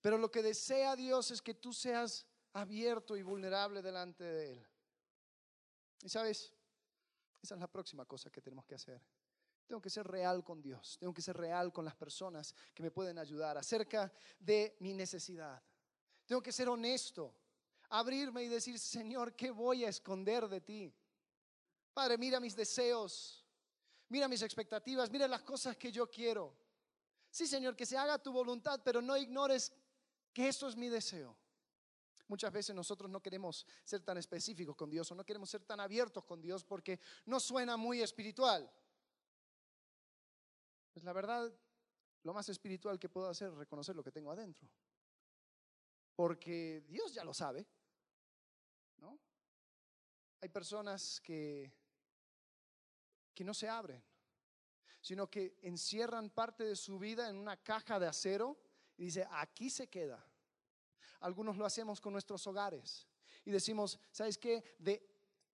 [0.00, 4.66] Pero lo que desea Dios es que tú seas abierto y vulnerable delante de Él.
[6.02, 6.52] Y sabes,
[7.42, 9.02] esa es la próxima cosa que tenemos que hacer.
[9.66, 12.92] Tengo que ser real con Dios, tengo que ser real con las personas que me
[12.92, 15.60] pueden ayudar acerca de mi necesidad.
[16.24, 17.34] Tengo que ser honesto,
[17.88, 20.94] abrirme y decir, Señor, ¿qué voy a esconder de ti?
[21.96, 23.42] Padre, mira mis deseos,
[24.10, 26.54] mira mis expectativas, mira las cosas que yo quiero.
[27.30, 29.72] Sí, Señor, que se haga tu voluntad, pero no ignores
[30.30, 31.34] que eso es mi deseo.
[32.28, 35.80] Muchas veces nosotros no queremos ser tan específicos con Dios o no queremos ser tan
[35.80, 38.70] abiertos con Dios porque no suena muy espiritual.
[40.92, 41.50] Pues la verdad,
[42.24, 44.68] lo más espiritual que puedo hacer es reconocer lo que tengo adentro.
[46.14, 47.66] Porque Dios ya lo sabe.
[48.98, 49.18] ¿no?
[50.42, 51.85] Hay personas que,
[53.36, 54.02] que no se abren,
[55.00, 58.58] sino que encierran parte de su vida en una caja de acero
[58.96, 60.26] y dice, aquí se queda.
[61.20, 63.06] Algunos lo hacemos con nuestros hogares
[63.44, 64.64] y decimos, ¿sabes qué?
[64.78, 65.06] De,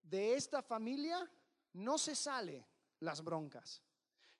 [0.02, 1.28] de esta familia
[1.72, 2.66] no se sale
[3.00, 3.82] las broncas.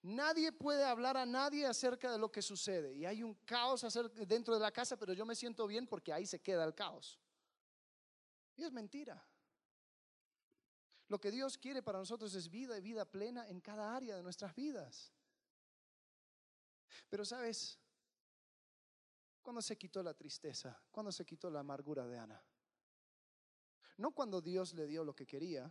[0.03, 2.95] Nadie puede hablar a nadie acerca de lo que sucede.
[2.95, 3.85] Y hay un caos
[4.27, 7.21] dentro de la casa, pero yo me siento bien porque ahí se queda el caos.
[8.57, 9.25] Y es mentira.
[11.13, 14.23] Lo que Dios quiere para nosotros es vida y vida plena en cada área de
[14.23, 15.13] nuestras vidas.
[17.11, 17.79] Pero sabes,
[19.43, 22.43] cuando se quitó la tristeza, cuando se quitó la amargura de Ana,
[23.99, 25.71] no cuando Dios le dio lo que quería,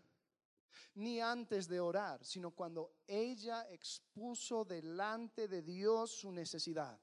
[0.93, 7.01] ni antes de orar, sino cuando ella expuso delante de Dios su necesidad.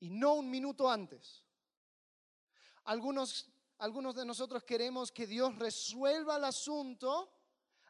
[0.00, 1.44] Y no un minuto antes.
[2.84, 7.32] Algunos, algunos de nosotros queremos que Dios resuelva el asunto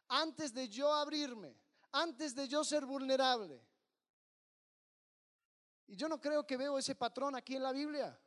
[0.09, 1.57] antes de yo abrirme,
[1.93, 3.65] antes de yo ser vulnerable.
[5.87, 8.19] Y yo no creo que veo ese patrón aquí en la Biblia.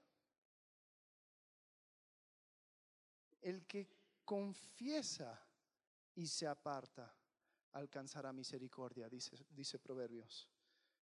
[3.41, 3.89] El que
[4.23, 5.45] confiesa
[6.15, 7.13] y se aparta,
[7.73, 10.49] alcanzará misericordia, dice, Proverbios.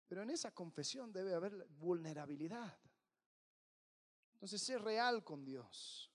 [0.06, 2.78] Pero en esa confesión debe haber vulnerabilidad.
[4.34, 6.13] Entonces, sé real con Dios.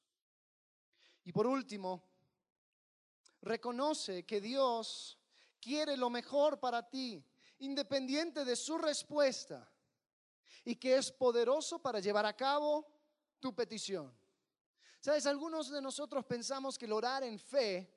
[1.30, 2.02] Y por último,
[3.44, 5.20] reconoce que Dios
[5.62, 7.24] quiere lo mejor para ti,
[7.60, 9.72] independiente de su respuesta,
[10.65, 12.84] y que es poderoso para llevar a cabo
[13.39, 14.12] tu petición.
[15.00, 17.94] Sabes, algunos de nosotros pensamos que el orar en fe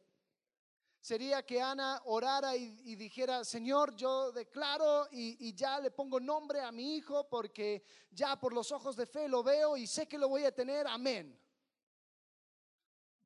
[1.01, 6.61] sería que Ana orara y, dijera, Señor, yo declaro y, y, ya le pongo nombre
[6.61, 10.19] a mi hijo porque ya por los ojos de fe lo veo y sé que
[10.19, 11.41] lo voy a tener, amén.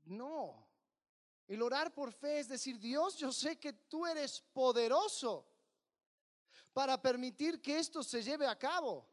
[0.07, 0.66] No,
[1.47, 5.47] el orar por fe es decir, Dios, yo sé que tú eres poderoso
[6.73, 9.07] para permitir que esto se lleve a cabo.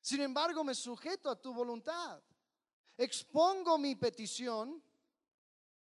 [0.00, 2.22] Sin embargo, me sujeto a tu voluntad.
[2.96, 4.82] Expongo mi petición,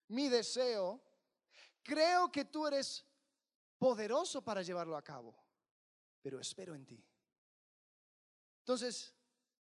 [0.08, 1.02] mi deseo,
[1.86, 3.06] Creo que tú eres
[3.78, 5.36] poderoso para llevarlo a cabo,
[6.20, 7.00] pero espero en ti.
[8.62, 9.14] Entonces,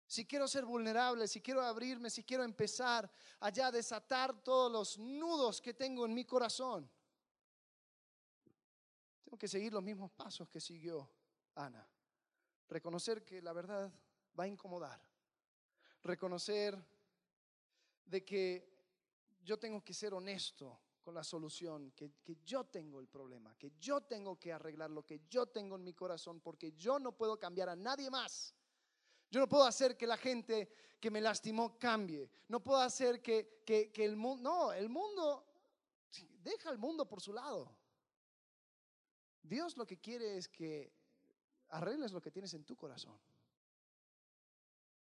[0.09, 4.99] si quiero ser vulnerable, si quiero abrirme, si quiero empezar allá a desatar todos los
[4.99, 6.91] nudos que tengo en mi corazón,
[9.23, 11.09] tengo que seguir los mismos pasos que siguió
[11.55, 11.87] Ana.
[12.69, 13.93] Reconocer que la verdad
[14.39, 15.01] va a incomodar.
[16.03, 16.77] Reconocer
[18.05, 18.77] de que
[19.43, 20.81] yo tengo que ser honesto
[21.13, 22.13] la solución, que,
[22.45, 25.95] yo tengo el problema, que yo tengo que arreglar lo que yo tengo en mi
[25.95, 28.55] corazón, porque yo no puedo cambiar a nadie más.
[29.31, 30.69] Yo no puedo hacer que la gente
[31.01, 32.31] que me lastimó cambie.
[32.49, 35.45] No puedo hacer que, que, que el mundo, no, el mundo,
[36.43, 37.71] deja el mundo por su lado.
[39.43, 40.93] Dios lo que quiere es que
[41.71, 43.19] arregles lo que tienes en tu corazón.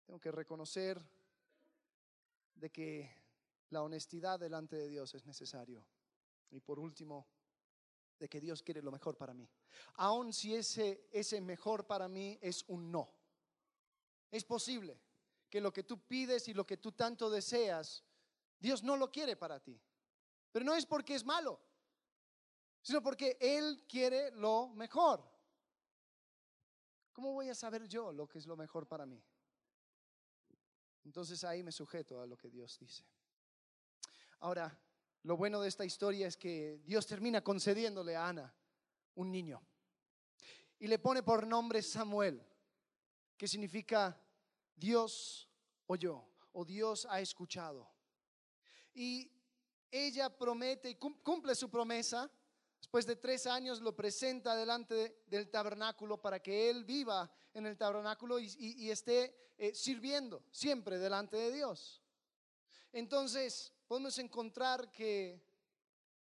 [0.05, 1.01] Tengo que reconocer
[2.55, 3.11] de que
[3.69, 5.85] la honestidad delante de Dios es necesario.
[6.51, 7.27] Y por último,
[8.19, 9.49] de que Dios quiere lo mejor para mí.
[9.95, 13.11] Aun si ese, ese mejor para mí es un no.
[14.31, 14.99] Es posible
[15.49, 18.03] que lo que tú pides y lo que tú tanto deseas,
[18.59, 19.79] Dios no lo quiere para ti.
[20.51, 21.59] Pero no es porque es malo,
[22.81, 25.23] sino porque Él quiere lo mejor.
[27.13, 29.23] ¿Cómo voy a saber yo lo que es lo mejor para mí?
[31.05, 33.05] Entonces ahí me sujeto a lo que Dios dice.
[34.39, 34.77] Ahora,
[35.23, 38.53] lo bueno de esta historia es que Dios termina concediéndole a Ana
[39.15, 39.61] un niño
[40.79, 42.45] y le pone por nombre Samuel,
[43.37, 44.19] que significa
[44.75, 45.49] Dios
[45.87, 47.89] oyó o Dios ha escuchado.
[48.93, 49.31] Y
[49.91, 52.29] ella promete y cumple su promesa.
[52.77, 57.77] Después de tres años lo presenta delante del tabernáculo para que él viva en el
[57.77, 62.01] tabernáculo y, esté eh, sirviendo siempre delante de Dios.
[62.91, 65.41] Entonces, podemos encontrar que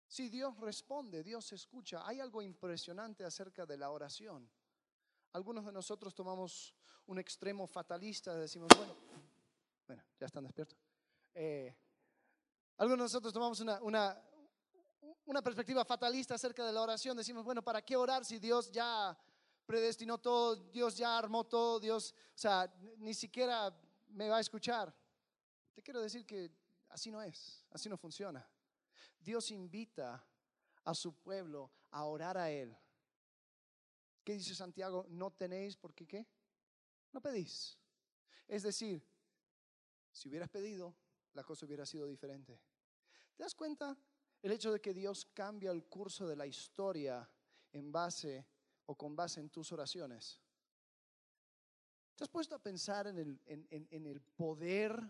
[0.08, 2.06] si Dios responde, Dios escucha.
[2.06, 4.50] Hay algo impresionante acerca de la oración.
[5.34, 6.76] Algunos de nosotros tomamos
[7.08, 8.96] un extremo fatalista, decimos, bueno,
[9.88, 10.78] bueno, ya están despiertos.
[11.34, 11.76] Eh,
[12.78, 14.22] algunos de nosotros tomamos una, una,
[15.26, 17.18] una perspectiva fatalista acerca de la oración.
[17.18, 19.18] Decimos, bueno, ¿para qué orar si Dios ya
[19.66, 23.74] predestinó todo, Dios ya armó todo, Dios, o sea, ni siquiera
[24.10, 24.94] me va a escuchar.
[25.74, 26.52] Te quiero decir que
[26.90, 28.46] así no es, así no funciona.
[29.20, 30.22] Dios invita
[30.84, 32.76] a su pueblo a orar a Él.
[34.26, 35.06] ¿Qué dice Santiago?
[35.10, 36.28] No tenéis porque qué?
[37.12, 37.78] No pedís.
[38.48, 39.06] Es decir,
[40.12, 40.96] si hubieras pedido,
[41.34, 42.60] la cosa hubiera sido diferente.
[43.36, 43.98] ¿Te das cuenta?
[44.42, 47.30] El hecho de que Dios cambia el curso de la historia
[47.72, 48.46] en base
[48.86, 50.40] o con base en tus oraciones?
[52.16, 55.02] ¿Te has puesto a pensar en el, en, el poder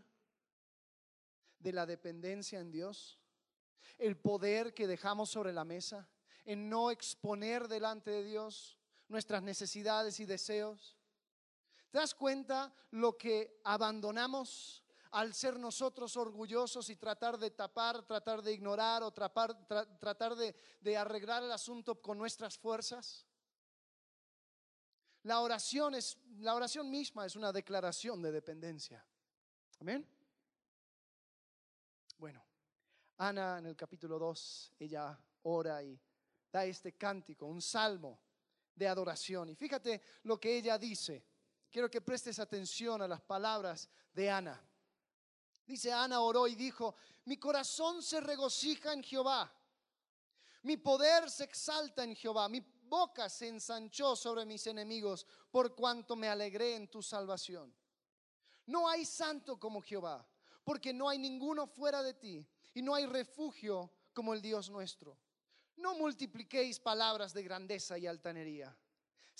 [1.60, 3.20] de la dependencia en Dios?
[3.98, 6.08] El poder que dejamos sobre la mesa,
[6.46, 10.98] en no exponer delante de Dios nuestras necesidades y deseos.
[11.92, 18.42] ¿Te das cuenta lo que abandonamos al ser nosotros orgullosos y tratar de tapar, tratar
[18.42, 23.28] de ignorar o tratar de, arreglar el asunto con nuestras fuerzas?
[25.24, 29.06] La oración, es, la oración misma es una declaración de dependencia.
[29.82, 30.08] Amén.
[32.18, 32.42] Bueno,
[33.18, 36.00] Ana en el capítulo 2, ella ora y
[36.50, 38.22] da este cántico, un salmo
[38.74, 39.50] de adoración.
[39.50, 41.31] Y fíjate lo que ella dice.
[41.72, 44.62] Quiero que prestes atención a las palabras de Ana.
[45.66, 49.50] Dice, Ana oró y dijo, mi corazón se regocija en Jehová,
[50.64, 56.18] mi poder se exalta en Jehová, mi boca se ensanchó sobre mis enemigos, por cuanto
[56.18, 57.74] me alegré en tu salvación.
[58.66, 60.28] No hay santo como Jehová,
[60.66, 65.18] porque no hay ninguno fuera de ti, y no hay refugio como el Dios nuestro.
[65.78, 68.78] No multipliquéis palabras de grandeza y altanería.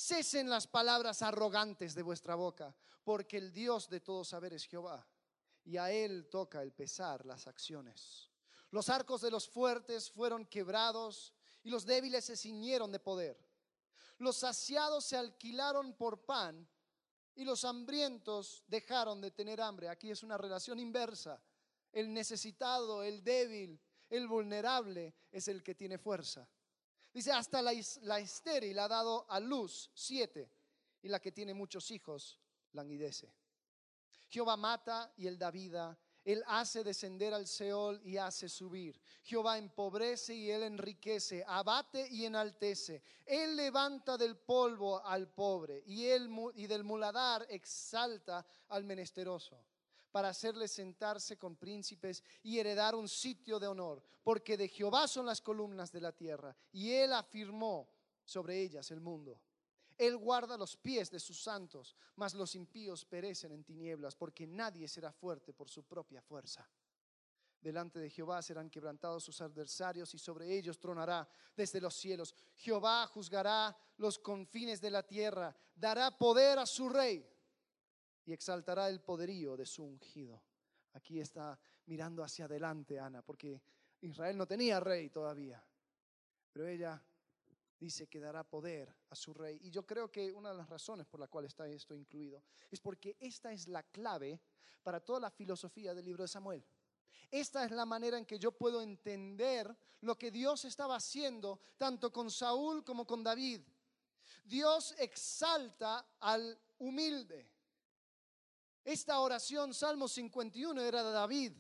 [0.04, 5.08] Cesen las palabras arrogantes de vuestra boca, porque el Dios de todo saber es Jehová,
[5.64, 8.32] y a él toca el pesar las acciones.
[8.72, 13.38] Los arcos de los fuertes fueron quebrados y los débiles se ciñeron de poder.
[14.18, 16.68] Los saciados se alquilaron por pan
[17.36, 19.88] y los hambrientos dejaron de tener hambre.
[19.88, 21.40] Aquí es una relación inversa.
[21.92, 26.50] El necesitado, el débil, el vulnerable es el que tiene fuerza.
[27.14, 30.50] Dice, hasta la, la estéril ha dado a luz siete
[31.02, 32.40] y la que tiene muchos hijos
[32.74, 33.34] languidece.
[34.30, 39.02] Jehová mata y él da vida él hace descender al Seol y hace subir.
[39.24, 43.02] Jehová empobrece y Él enriquece, abate y enaltece.
[43.26, 49.66] Él levanta del polvo al pobre y, él, y del muladar exalta al menesteroso
[50.12, 55.26] para hacerle sentarse con príncipes y heredar un sitio de honor, porque de Jehová son
[55.26, 57.90] las columnas de la tierra y Él afirmó
[58.24, 59.40] sobre ellas el mundo.
[59.98, 64.88] Él guarda los pies de sus santos, mas los impíos perecen en tinieblas, porque nadie
[64.88, 66.68] será fuerte por su propia fuerza.
[67.62, 72.34] Delante de Jehová serán quebrantados sus adversarios y sobre ellos tronará desde los cielos.
[72.56, 77.24] Jehová juzgará los confines de la tierra, dará poder a su rey
[78.26, 80.42] y exaltará el poderío de su ungido.
[80.94, 83.62] Aquí está mirando hacia adelante Ana, porque
[84.02, 85.64] Israel no tenía rey todavía,
[86.52, 87.02] pero ella
[87.80, 89.60] dice que dará poder a su rey.
[89.64, 92.80] Y yo creo que una de las razones por la cual está esto incluido es
[92.80, 94.40] porque esta es la clave
[94.84, 96.64] para toda la filosofía del libro de Samuel.
[97.30, 102.12] Esta es la manera en que yo puedo entender lo que Dios estaba haciendo tanto
[102.12, 103.62] con Saúl como con David.
[104.44, 107.50] Dios exalta al humilde.
[108.84, 111.54] Esta oración, Salmo 51, era de David.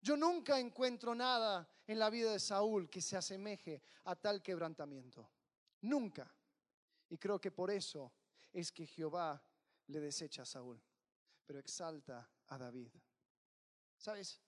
[0.00, 5.28] Yo nunca encuentro nada en la vida de Saúl que se asemeje a tal quebrantamiento.
[5.82, 6.32] Nunca.
[7.08, 8.12] Y creo que por eso
[8.52, 9.42] es que Jehová
[9.88, 10.80] le desecha a Saúl,
[11.44, 12.90] pero exalta a David.
[13.96, 14.40] ¿Sabes?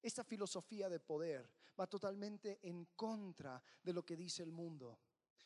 [0.00, 4.98] Esta filosofía de poder va totalmente en contra de lo que dice el mundo.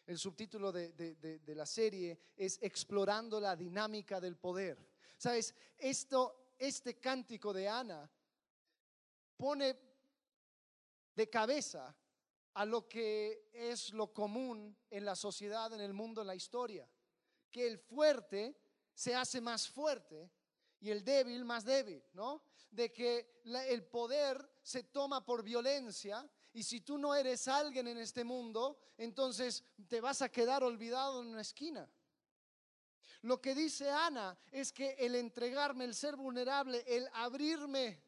[0.07, 4.92] El subtítulo de, la serie es Explorando la dinámica del poder.
[5.23, 5.55] ¿Sabes?
[5.79, 8.11] Esto, este cántico de Ana
[9.37, 9.79] pone
[11.15, 11.97] de cabeza
[12.55, 16.91] a lo que es lo común en la sociedad, en el mundo, en la historia.
[17.53, 18.59] Que el fuerte
[18.93, 20.29] se hace más fuerte
[20.81, 22.43] y el débil más débil, ¿no?
[22.73, 27.99] De que el poder se toma por violencia y si tú no eres alguien en
[27.99, 31.89] este mundo, entonces te vas a quedar olvidado en una esquina.
[33.23, 38.03] Lo que dice Ana es que el entregarme, el ser vulnerable, el abrirme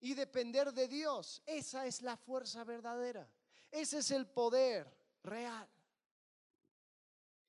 [0.00, 3.28] y depender de Dios, esa es la fuerza verdadera.
[3.70, 4.92] Ese es el poder
[5.22, 5.68] real.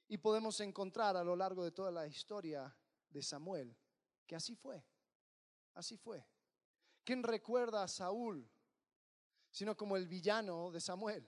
[0.07, 2.75] Y podemos encontrar a lo largo de toda la historia
[3.09, 3.75] de Samuel
[4.29, 4.83] que así fue,
[5.73, 6.23] así fue.
[7.03, 8.47] ¿Quién recuerda a Saúl
[9.49, 11.27] sino como el villano de Samuel?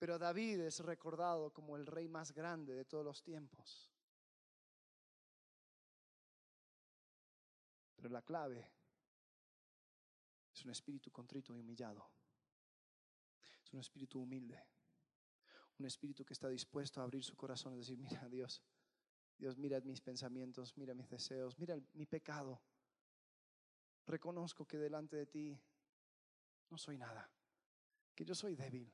[0.00, 3.92] Pero David es recordado como el rey más grande de todos los tiempos.
[7.96, 8.66] Pero la clave
[10.54, 12.10] es un espíritu contrito y humillado.
[13.62, 14.58] Es un espíritu humilde.
[15.78, 18.62] Un espíritu que está dispuesto a abrir su corazón y decir, mira Dios,
[19.36, 22.62] Dios, mira mis pensamientos, mira mis deseos, mira mi pecado.
[24.06, 25.60] Reconozco que delante de ti
[26.70, 27.30] no soy nada,
[28.14, 28.90] que yo soy débil.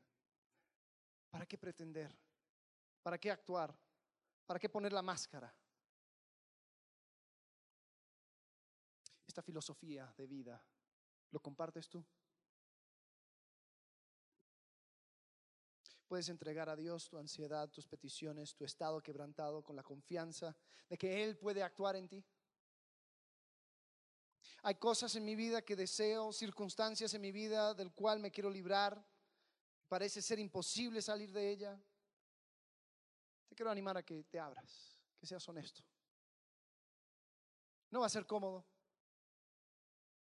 [1.37, 2.11] ¿Para qué pretender?
[3.03, 3.79] ¿Para qué actuar?
[4.47, 5.55] ¿Para qué poner la máscara?
[9.27, 10.65] Esta filosofía de vida,
[11.33, 12.03] ¿lo compartes tú?
[16.09, 20.57] Puedes entregar a Dios tu ansiedad, tus peticiones, tu estado quebrantado con la confianza
[20.89, 22.25] de que Él puede actuar en ti.
[24.63, 28.49] Hay cosas en mi vida que deseo, circunstancias en mi vida del cual me quiero
[28.49, 29.07] librar.
[29.89, 31.81] Parece ser imposible salir de ella.
[33.49, 35.83] Te quiero animar a que te abras, que seas honesto.
[37.91, 38.67] No va a ser cómodo,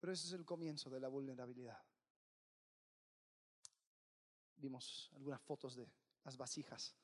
[0.01, 1.83] pero ese es el comienzo de la vulnerabilidad
[4.63, 5.87] vimos algunas fotos de
[6.25, 6.95] las vasijas.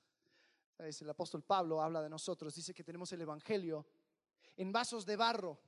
[0.78, 3.84] El apóstol Pablo habla de nosotros, dice que tenemos el Evangelio
[4.56, 5.60] en vasos de barro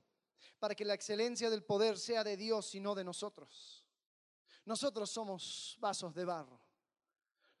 [0.57, 3.85] para que la excelencia del poder sea de Dios y no de nosotros.
[4.63, 6.61] Nosotros somos vasos de barro.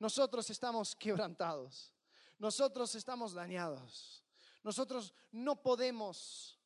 [0.01, 1.93] Nosotros estamos quebrantados.
[2.39, 4.23] Nosotros estamos dañados.
[4.63, 6.59] Nosotros no podemos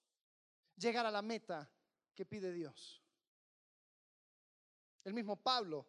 [0.77, 1.69] llegar a la meta
[2.15, 3.03] que pide Dios.
[5.03, 5.85] El mismo Pablo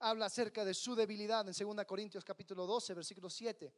[0.00, 3.70] habla acerca de su debilidad en 2 Corintios capítulo 12, versículo 7.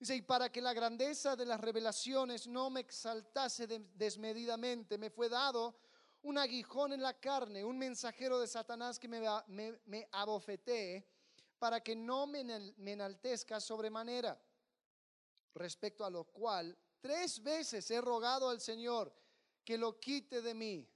[0.00, 5.28] Dice, y para que la grandeza de las revelaciones no me exaltase desmedidamente, me fue
[5.28, 5.78] dado
[6.22, 11.13] un aguijón en la carne, un mensajero de Satanás que me, me, me abofetee
[11.64, 12.42] para que no me,
[12.92, 14.38] enaltezca sobremanera.
[15.54, 19.10] Respecto a lo cual, tres veces he rogado al Señor
[19.64, 20.86] que lo quite de mí.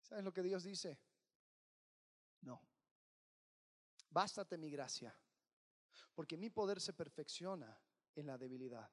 [0.00, 1.00] ¿Sabes lo que Dios dice?
[4.10, 5.18] bástate mi gracia,
[6.14, 7.76] porque mi poder se perfecciona
[8.14, 8.88] en la debilidad.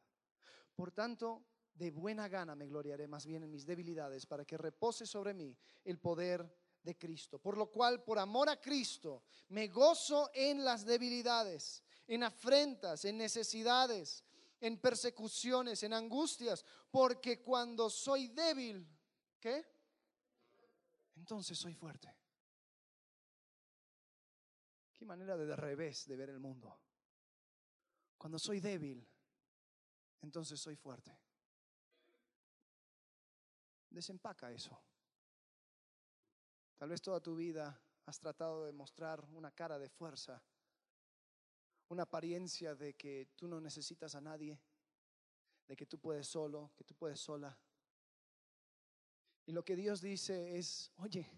[0.74, 5.06] Por tanto, de buena gana me gloriaré más bien en mis debilidades, para que repose
[5.06, 6.52] sobre mí el poder
[6.84, 7.40] de Cristo.
[7.40, 13.18] Por lo cual, por amor a Cristo, me gozo en las debilidades, en afrentas, en
[13.18, 14.24] necesidades,
[14.62, 18.88] en persecuciones, en angustias, porque cuando soy débil,
[19.40, 19.66] ¿qué?
[21.16, 22.16] Entonces soy fuerte.
[24.94, 26.78] Qué manera de, de revés de ver el mundo.
[28.18, 29.08] Cuando soy débil,
[30.22, 31.18] entonces soy fuerte.
[33.90, 34.78] Desempaca eso.
[36.80, 40.42] Tal vez toda tu vida has tratado de mostrar una cara de fuerza,
[41.90, 44.60] una apariencia de que tú no necesitas a nadie,
[45.68, 47.56] de que tú puedes solo, que tú puedes sola.
[49.46, 51.30] Y lo que Dios dice es, oye,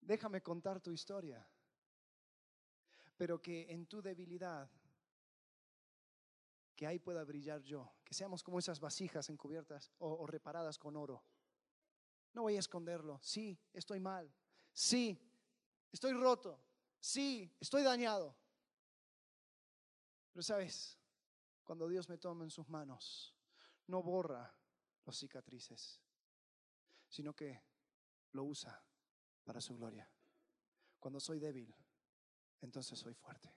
[0.00, 1.48] déjame contar tu historia
[3.16, 4.70] pero que en tu debilidad,
[6.74, 11.22] que ahí pueda brillar yo, que seamos como esas vasijas encubiertas o, reparadas con oro.
[12.36, 13.18] No voy a esconderlo.
[13.22, 14.30] Sí, estoy mal.
[14.70, 15.18] Sí,
[15.90, 16.62] estoy roto.
[17.00, 18.36] Sí, estoy dañado.
[20.34, 20.98] Pero sabes,
[21.64, 23.34] cuando Dios me toma en sus manos,
[23.86, 24.54] no borra
[25.06, 25.98] los cicatrices,
[27.08, 27.58] sino que
[28.32, 28.84] lo usa
[29.42, 30.06] para su gloria.
[31.00, 31.74] Cuando soy débil,
[32.60, 33.50] entonces soy fuerte.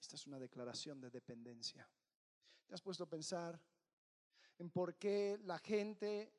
[0.00, 1.90] Esta es una declaración de dependencia.
[2.66, 3.60] ¿Te has puesto a pensar
[4.58, 6.32] en por qué la gente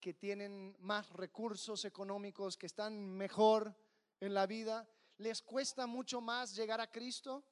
[0.00, 3.76] que tienen más recursos económicos, que están mejor
[4.20, 4.88] en la vida,
[5.18, 7.44] les cuesta mucho más llegar a Cristo?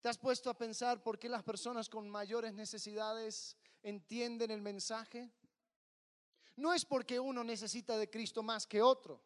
[0.00, 5.30] ¿Te has puesto a pensar por qué las personas con mayores necesidades entienden el mensaje?
[6.56, 9.22] No es porque uno necesita de Cristo más que otro.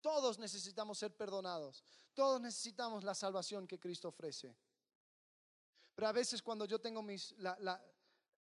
[0.00, 1.84] Todos necesitamos ser perdonados.
[2.14, 4.56] Todos necesitamos la salvación que Cristo ofrece.
[6.00, 7.34] Pero a veces cuando yo tengo mis,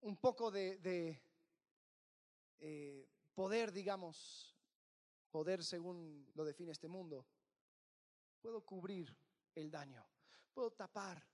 [0.02, 1.22] un poco de,
[2.58, 4.54] eh, poder, digamos,
[5.30, 7.26] poder según lo define este mundo,
[8.42, 9.16] puedo cubrir
[9.54, 10.06] el daño,
[10.52, 11.26] puedo tapar.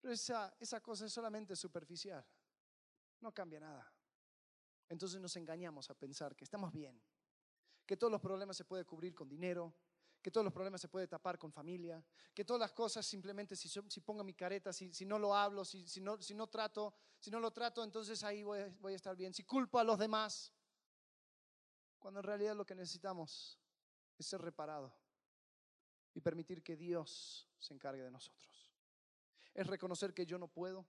[0.00, 2.26] Pero esa, esa cosa es solamente superficial,
[3.20, 3.92] no cambia nada.
[4.88, 6.98] Entonces nos engañamos a pensar que estamos bien,
[7.84, 9.74] que todos los problemas se pueden cubrir con dinero,
[10.22, 12.02] que todos los problemas se pueden tapar con familia,
[12.32, 15.64] que todas las cosas simplemente si, si pongo mi careta, si, si no lo hablo,
[15.64, 18.96] si, si, no, si no trato, si no lo trato, entonces ahí voy, voy a
[18.96, 19.34] estar bien.
[19.34, 20.52] Si culpo a los demás,
[21.98, 23.58] cuando en realidad lo que necesitamos
[24.16, 24.94] es ser reparado
[26.14, 28.72] y permitir que Dios se encargue de nosotros.
[29.54, 30.86] Es reconocer que yo no puedo,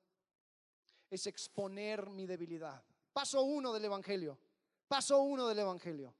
[1.09, 2.85] es exponer mi debilidad.
[3.11, 4.39] Paso uno del Evangelio,
[4.87, 6.15] paso uno del Evangelio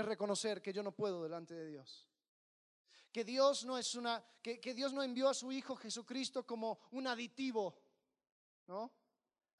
[0.00, 2.08] es reconocer que yo no puedo delante de Dios.
[3.12, 7.06] Que Dios no es una, que, Dios no envió a su Hijo Jesucristo como un
[7.06, 7.80] aditivo,
[8.66, 8.92] ¿no?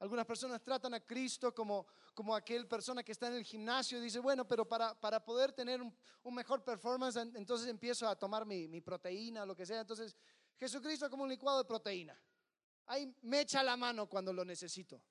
[0.01, 4.03] Algunas personas tratan a Cristo como, como aquel persona que está en el gimnasio y
[4.03, 5.95] dice, bueno, pero para, para poder tener un,
[6.35, 9.81] mejor performance, entonces empiezo a tomar mi, mi proteína, lo que sea.
[9.81, 10.17] Entonces,
[10.57, 12.21] Jesucristo como un licuado de proteína.
[12.87, 15.03] Ahí me echa la mano cuando lo necesito.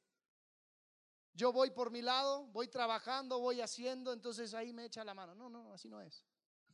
[1.38, 5.36] Yo voy por mi lado, voy trabajando, voy haciendo, entonces ahí me echa la mano.
[5.36, 6.26] No, no, así no es.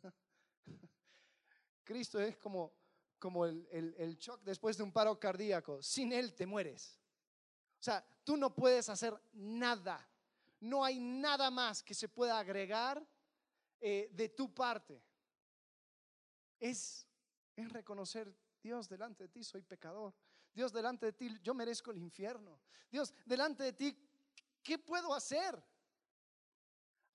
[1.84, 2.72] Cristo es como,
[3.20, 5.84] como el, el, shock después de un paro cardíaco.
[5.84, 6.98] Sin Él te mueres.
[7.78, 10.10] O sea, tú no puedes hacer nada.
[10.62, 13.06] No hay nada más que se pueda agregar
[13.82, 15.04] eh, de tu parte.
[16.58, 17.06] Es,
[17.54, 20.16] es reconocer, Dios, delante de ti soy pecador.
[20.54, 22.62] Dios, delante de ti yo merezco el infierno.
[22.90, 24.13] Dios, delante de ti
[24.64, 25.62] ¿qué puedo hacer?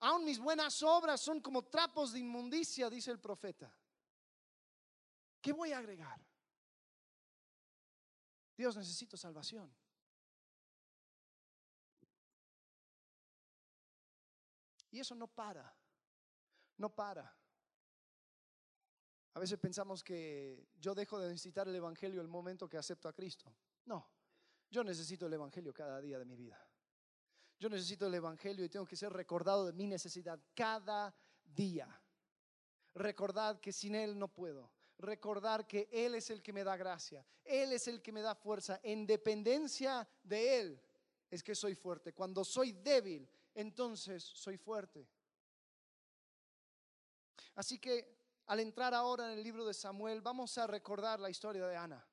[0.01, 3.73] Aún mis buenas obras son como trapos de inmundicia, dice el profeta.
[5.41, 6.25] ¿Qué voy a agregar?
[8.55, 9.73] Dios, necesito salvación.
[14.91, 15.73] Y eso no para,
[16.77, 17.35] no para.
[19.33, 23.13] A veces pensamos que yo dejo de necesitar el Evangelio el momento que acepto a
[23.13, 23.55] Cristo.
[23.85, 24.09] No,
[24.69, 26.68] yo necesito el Evangelio cada día de mi vida.
[27.59, 31.87] Yo necesito el Evangelio y tengo que ser recordado de mi necesidad cada día.
[32.95, 34.71] Recordar que sin Él no puedo.
[34.97, 37.25] Recordar que Él es el que me da gracia.
[37.43, 38.79] Él es el que me da fuerza.
[38.81, 40.81] En dependencia de Él
[41.29, 42.13] es que soy fuerte.
[42.13, 45.05] Cuando soy débil, entonces soy fuerte.
[47.55, 51.67] Así que al entrar ahora en el libro de Samuel, vamos a recordar la historia
[51.67, 52.07] de Ana.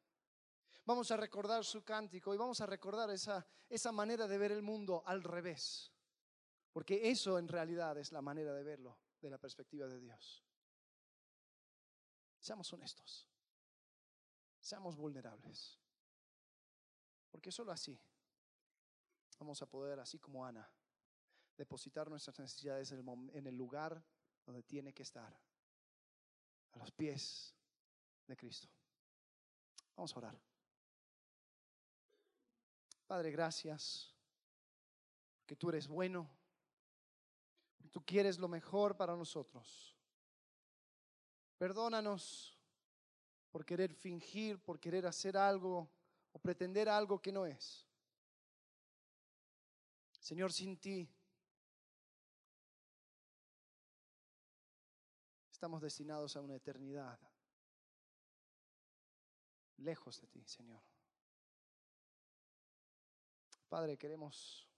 [0.86, 4.62] Vamos a recordar su cántico y vamos a recordar esa, esa manera de ver el
[4.62, 5.92] mundo al revés.
[6.72, 10.44] Porque eso en realidad es la manera de verlo de la perspectiva de Dios.
[12.38, 13.26] Seamos honestos.
[14.60, 15.76] Seamos vulnerables.
[17.30, 18.00] Porque solo así
[19.40, 20.70] vamos a poder, así como Ana,
[21.56, 24.02] depositar nuestras necesidades en el lugar
[24.44, 25.36] donde tiene que estar,
[26.72, 27.54] a los pies
[28.26, 28.68] de Cristo.
[29.96, 30.55] Vamos a orar.
[33.06, 34.12] Padre, gracias,
[35.46, 36.28] que tú eres bueno,
[37.92, 39.96] tú quieres lo mejor para nosotros.
[41.56, 42.58] Perdónanos
[43.50, 45.88] por querer fingir, por querer hacer algo
[46.32, 47.86] o pretender algo que no es.
[50.18, 51.08] Señor, sin ti
[55.52, 57.18] estamos destinados a una eternidad
[59.78, 60.82] lejos de ti, Señor.
[63.68, 64.68] Padre, queremos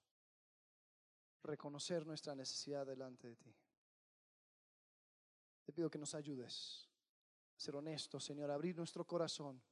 [1.42, 3.54] reconocer nuestra necesidad delante de ti.
[5.64, 6.88] Te pido que nos ayudes
[7.56, 9.62] a ser honestos, Señor, a abrir nuestro corazón.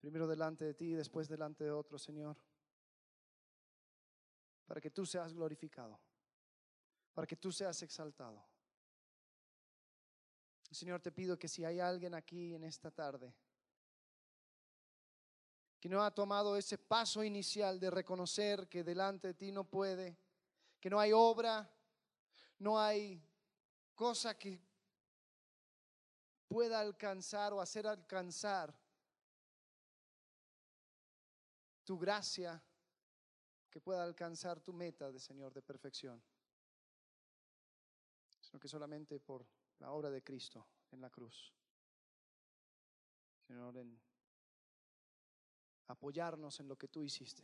[0.00, 2.36] Primero delante de ti y después delante de otro, Señor.
[4.66, 6.00] Para que tú seas glorificado.
[7.14, 8.44] Para que tú seas exaltado.
[10.70, 13.34] Señor, te pido que si hay alguien aquí en esta tarde
[15.82, 20.16] que no ha tomado ese paso inicial de reconocer que delante de ti no puede,
[20.78, 21.68] que no hay obra,
[22.60, 23.20] no hay
[23.92, 24.62] cosa que
[26.46, 28.72] pueda alcanzar o hacer alcanzar
[31.82, 32.62] tu gracia,
[33.68, 36.22] que pueda alcanzar tu meta de Señor de perfección,
[38.40, 39.44] sino que solamente por
[39.80, 41.52] la obra de Cristo en la cruz.
[43.48, 44.11] Señor, en
[45.86, 47.42] apoyarnos en lo que tú hiciste,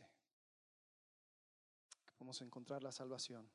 [2.05, 3.49] que podamos encontrar la salvación.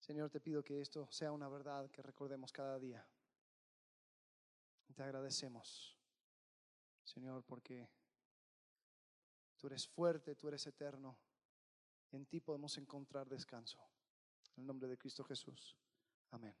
[0.00, 3.06] Señor, te pido que esto sea una verdad que recordemos cada día.
[4.94, 5.96] Te agradecemos,
[7.04, 7.88] Señor, porque
[9.56, 11.16] tú eres fuerte, tú eres eterno.
[12.10, 13.78] En ti podemos encontrar descanso.
[14.56, 15.78] En el nombre de Cristo Jesús.
[16.30, 16.54] Amén.